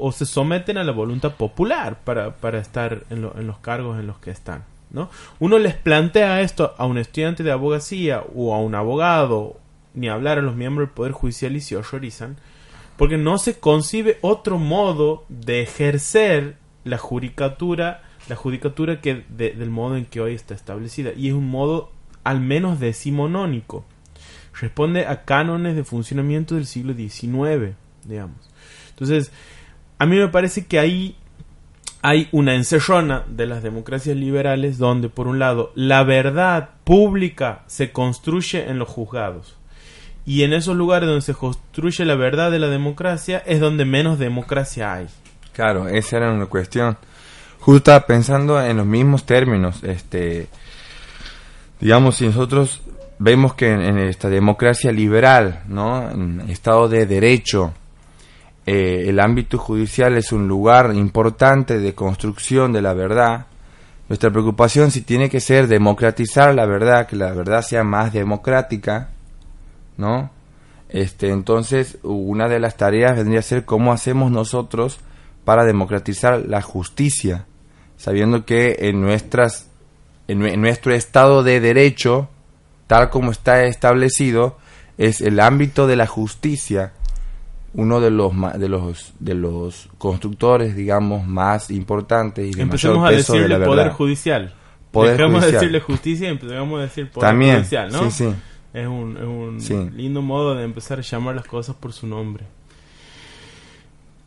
[0.01, 4.07] o- se someten a la voluntad popular para, para estar en, en los cargos en
[4.07, 4.63] los que están.
[4.91, 5.09] ¿no?
[5.39, 9.57] Uno les plantea esto a un estudiante de abogacía o a un abogado,
[9.93, 12.37] ni hablar a los miembros del Poder Judicial y se horrorizan,
[12.95, 19.69] porque no se concibe otro modo de ejercer la judicatura, la judicatura que de- del
[19.69, 21.11] modo en que hoy está establecida.
[21.15, 21.91] Y es un modo
[22.23, 23.85] al menos decimonónico.
[24.59, 28.37] Responde a cánones de funcionamiento del siglo XIX, digamos.
[28.89, 29.31] Entonces,
[29.99, 31.15] a mí me parece que ahí
[32.01, 37.91] hay una encerrona de las democracias liberales donde, por un lado, la verdad pública se
[37.91, 39.57] construye en los juzgados.
[40.25, 44.19] Y en esos lugares donde se construye la verdad de la democracia es donde menos
[44.19, 45.07] democracia hay.
[45.53, 46.97] Claro, esa era una cuestión.
[47.65, 49.85] Justo pensando en los mismos términos.
[49.85, 50.49] Este,
[51.79, 52.81] digamos, si nosotros
[53.19, 56.11] vemos que en, en esta democracia liberal, ¿no?
[56.11, 57.71] En Estado de Derecho,
[58.65, 63.45] eh, el ámbito judicial es un lugar importante de construcción de la verdad.
[64.09, 69.07] Nuestra preocupación si tiene que ser democratizar la verdad, que la verdad sea más democrática,
[69.95, 70.31] ¿no?
[70.89, 74.99] Este, entonces, una de las tareas vendría a ser cómo hacemos nosotros
[75.45, 77.45] para democratizar la justicia,
[78.03, 79.69] sabiendo que en nuestras
[80.27, 82.27] en, nue- en nuestro Estado de Derecho,
[82.87, 84.57] tal como está establecido,
[84.97, 86.91] es el ámbito de la justicia
[87.75, 93.13] uno de los de los de los constructores digamos más importantes y de Empecemos mayor
[93.13, 94.53] a peso de decirle la poder judicial.
[94.91, 95.61] Poder Dejemos de judicial.
[95.61, 98.11] decirle justicia y empezamos a decir poder También, judicial, ¿no?
[98.11, 98.35] sí, sí.
[98.73, 99.89] Es un, es un Sí.
[99.95, 102.43] lindo modo de empezar a llamar las cosas por su nombre.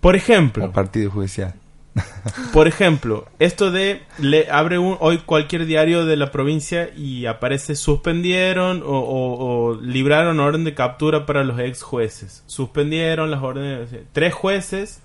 [0.00, 1.54] Por ejemplo, O partido judicial.
[2.52, 7.74] por ejemplo, esto de le abre un, hoy cualquier diario de la provincia y aparece
[7.74, 12.42] suspendieron o, o- libraron orden de captura para los ex jueces.
[12.46, 13.88] Suspendieron las órdenes.
[14.12, 15.00] Tres jueces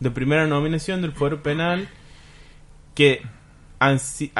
[0.00, 1.88] de primera nominación del Fuero Penal
[2.94, 3.22] que
[3.78, 4.30] han se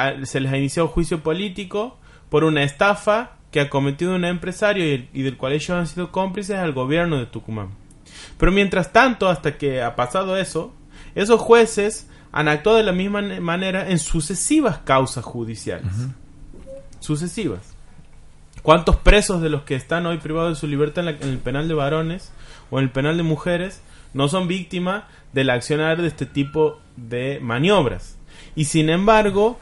[0.40, 1.98] les ha iniciado juicio político
[2.30, 6.56] por una estafa que ha cometido un empresario y del cual ellos han sido cómplices
[6.56, 7.68] al gobierno de Tucumán.
[8.38, 10.74] Pero mientras tanto, hasta que ha pasado eso,
[11.16, 15.90] esos jueces han actuado de la misma ne- manera en sucesivas causas judiciales.
[17.00, 17.74] Sucesivas.
[18.62, 21.38] ¿Cuántos presos de los que están hoy privados de su libertad en, la- en el
[21.38, 22.32] penal de varones
[22.70, 23.80] o en el penal de mujeres
[24.12, 28.16] no son víctimas del accionar de este tipo de maniobras?
[28.54, 29.58] Y sin embargo,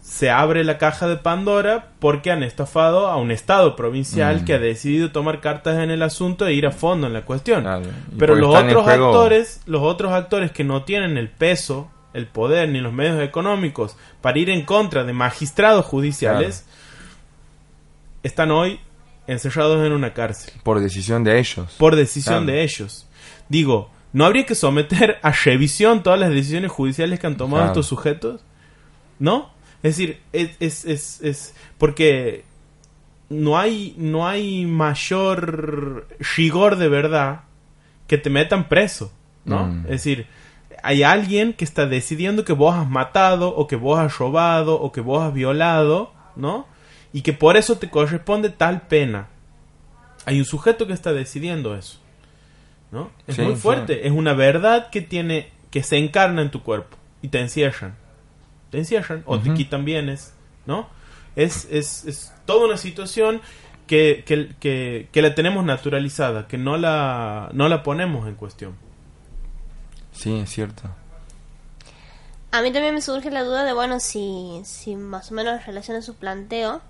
[0.00, 4.44] se abre la caja de Pandora porque han estafado a un Estado provincial Mm.
[4.44, 7.64] que ha decidido tomar cartas en el asunto e ir a fondo en la cuestión.
[8.18, 12.80] Pero los otros actores, los otros actores que no tienen el peso, el poder ni
[12.80, 16.64] los medios económicos para ir en contra de magistrados judiciales,
[18.22, 18.80] están hoy
[19.26, 21.74] encerrados en una cárcel Por decisión de ellos.
[21.78, 22.52] por decisión Claro.
[22.58, 23.06] de ellos.
[23.48, 27.86] Digo, ¿no habría que someter a revisión todas las decisiones judiciales que han tomado estos
[27.86, 28.40] sujetos?
[29.18, 29.50] ¿No?
[29.82, 32.44] Es decir, es, es, es, es- porque
[33.28, 36.06] no hay, no hay mayor
[36.36, 37.42] rigor de verdad
[38.06, 39.12] que te metan preso,
[39.44, 39.66] ¿no?
[39.66, 39.80] Mm.
[39.84, 40.26] Es decir,
[40.82, 44.92] hay alguien que está decidiendo que vos has matado o que vos has robado o
[44.92, 46.66] que vos has violado, ¿no?
[47.12, 49.28] Y que por eso te corresponde tal pena.
[50.26, 51.98] Hay un sujeto que está decidiendo eso.
[52.92, 53.10] ¿No?
[53.28, 53.60] Es Sí, muy sí.
[53.60, 57.94] fuerte, es una verdad que tiene que se encarna en tu cuerpo y te encierran.
[58.70, 59.56] Te encierran o te Ujú.
[59.56, 60.32] quitan bienes,
[60.66, 60.88] ¿no?
[61.36, 63.40] Es, es, es toda una situación
[63.86, 68.76] que, que, que, que la tenemos naturalizada, que no la, no la ponemos en cuestión.
[70.12, 70.84] Sí, es cierto.
[72.52, 76.02] A mí también me surge la duda de, bueno, si, si más o menos relaciona
[76.02, 76.80] su planteo,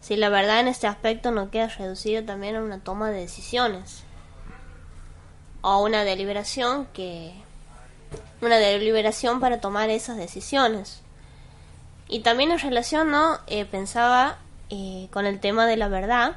[0.00, 4.04] si la verdad en este aspecto no queda reducida también a una toma de decisiones.
[5.62, 7.32] O una deliberación que...
[8.44, 11.00] Una deliberación para tomar esas decisiones.
[12.08, 13.38] Y también en relación, ¿no?
[13.46, 14.38] Eh, pensaba
[14.68, 16.36] eh, con el tema de la verdad.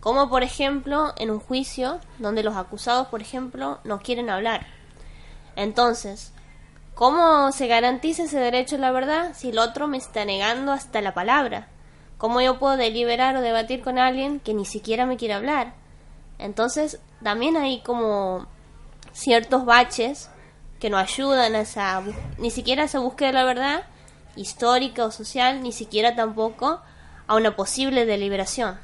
[0.00, 4.66] Como por ejemplo en un juicio donde los acusados, por ejemplo, no quieren hablar.
[5.56, 6.32] Entonces,
[7.00, 11.00] ¿Cómo se garantiza ese derecho a la verdad si el otro me está negando hasta
[11.00, 11.68] la palabra?
[12.18, 15.72] ¿Cómo yo puedo deliberar o debatir con alguien que ni siquiera me quiere hablar?
[16.38, 18.46] Entonces, también hay como
[19.12, 20.29] ciertos baches
[20.80, 22.02] que no ayudan a esa,
[22.38, 23.82] ni siquiera a esa búsqueda de la verdad
[24.34, 26.80] histórica o social, ni siquiera tampoco
[27.26, 28.76] a una posible deliberación.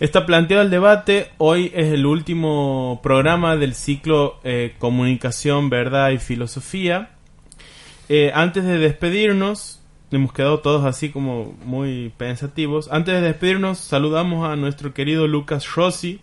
[0.00, 1.30] Está planteado el debate.
[1.38, 7.10] Hoy es el último programa del ciclo eh, Comunicación, Verdad y Filosofía.
[8.08, 9.80] Eh, antes de despedirnos,
[10.10, 12.88] hemos quedado todos así como muy pensativos.
[12.90, 16.20] Antes de despedirnos, saludamos a nuestro querido Lucas Rossi,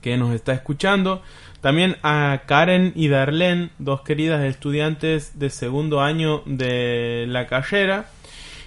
[0.00, 1.22] que nos está escuchando.
[1.60, 8.06] También a Karen y Darlene, dos queridas estudiantes de segundo año de la carrera.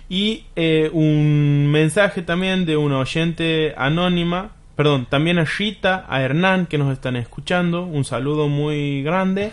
[0.09, 6.65] Y eh, un mensaje también de una oyente anónima, perdón, también a Rita, a Hernán
[6.65, 9.51] que nos están escuchando, un saludo muy grande.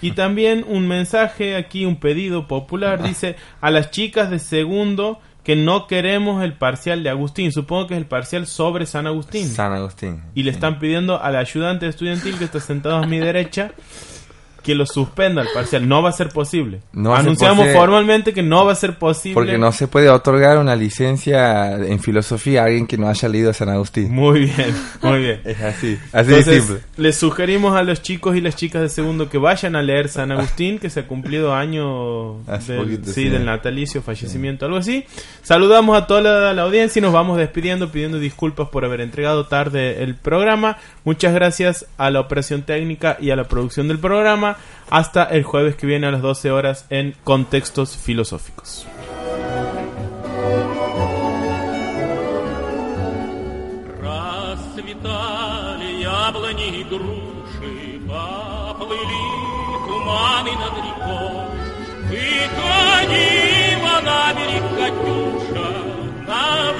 [0.00, 5.56] Y también un mensaje aquí, un pedido popular, dice a las chicas de segundo que
[5.56, 9.48] no queremos el parcial de Agustín, supongo que es el parcial sobre San Agustín.
[9.48, 10.22] San Agustín.
[10.34, 13.72] Y le están pidiendo al ayudante estudiantil que está sentado a mi derecha
[14.62, 15.88] que lo suspenda el parcial.
[15.88, 16.80] No va a ser posible.
[16.92, 19.34] No Anunciamos formalmente que no va a ser posible.
[19.34, 23.52] Porque no se puede otorgar una licencia en filosofía a alguien que no haya leído
[23.52, 24.12] San Agustín.
[24.12, 25.40] Muy bien, muy bien.
[25.50, 26.84] Es así, así de Entonces, simple.
[26.96, 30.30] les sugerimos a los chicos y las chicas de segundo que vayan a leer San
[30.30, 33.28] Agustín, que se ha cumplido año del, poquito, sí, sí.
[33.28, 35.04] del natalicio, fallecimiento, algo así.
[35.42, 39.46] Saludamos a toda la, la audiencia y nos vamos despidiendo, pidiendo disculpas por haber entregado
[39.46, 40.76] tarde el programa.
[41.04, 44.49] Muchas gracias a la operación técnica y a la producción del programa.
[44.90, 48.86] Hasta el jueves que viene a las 12 horas en Contextos Filosóficos.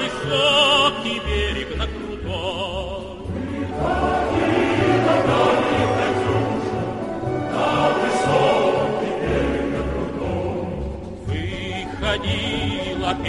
[0.01, 2.01] высокий берег на.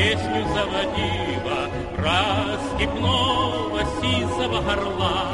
[0.03, 5.31] песню заводила про степного сизого горла,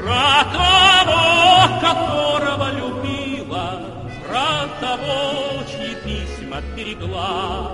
[0.00, 3.80] про того, которого любила,
[4.28, 7.72] про того, чьи письма берегла.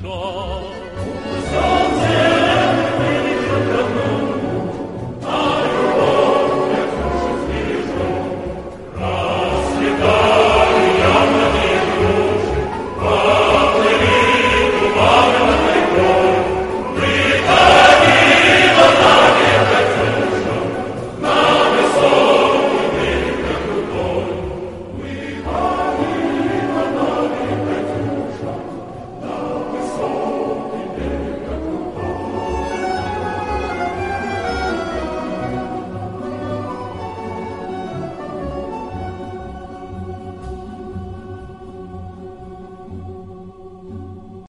[0.00, 0.84] 说。
[0.96, 1.83] 不休